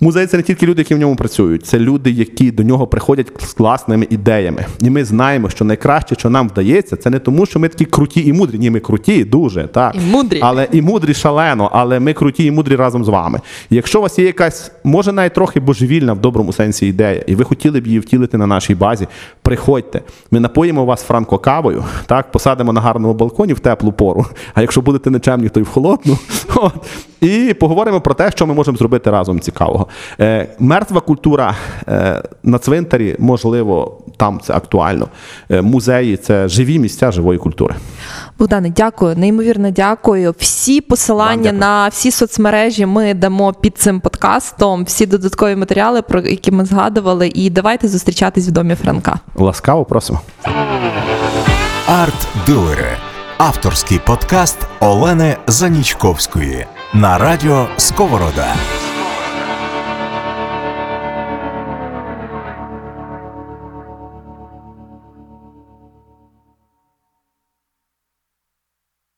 [0.00, 3.26] Музей це не тільки люди, які в ньому працюють, це люди, які до нього приходять
[3.38, 4.66] з класними ідеями.
[4.80, 8.26] І ми знаємо, що найкраще, що нам вдається, це не тому, що ми такі круті
[8.26, 8.58] і мудрі.
[8.58, 9.94] Ні, ми круті, дуже так.
[9.94, 10.40] І мудрі.
[10.42, 13.40] Але і мудрі шалено, але ми круті і мудрі разом з вами.
[13.70, 17.34] І якщо у вас є якась, може навіть трохи божевільна в доброму сенсі ідея, і
[17.34, 19.08] ви хотіли б її втілити на нашій базі,
[19.42, 20.00] приходьте.
[20.30, 24.26] Ми напоїмо вас франко кавою, так, посадимо на гарному балконі в теплу пору.
[24.54, 26.18] А якщо будете нечемні, то й в холодну.
[26.54, 26.74] От.
[27.20, 29.83] І поговоримо про те, що ми можемо зробити разом цікавого.
[30.20, 31.54] Е, мертва культура
[31.88, 35.08] е, на цвинтарі, можливо, там це актуально.
[35.50, 37.74] Е, музеї це живі місця живої культури.
[38.38, 40.34] Богдане, дякую, неймовірно дякую.
[40.38, 41.60] Всі посилання дякую.
[41.60, 47.32] на всі соцмережі ми дамо під цим подкастом, всі додаткові матеріали, про які ми згадували.
[47.34, 49.18] І давайте зустрічатись в домі Франка.
[49.34, 50.20] Ласкаво просимо.
[51.88, 52.96] Арт-дилери.
[53.38, 58.54] Авторський подкаст Олени Занічковської на радіо Сковорода.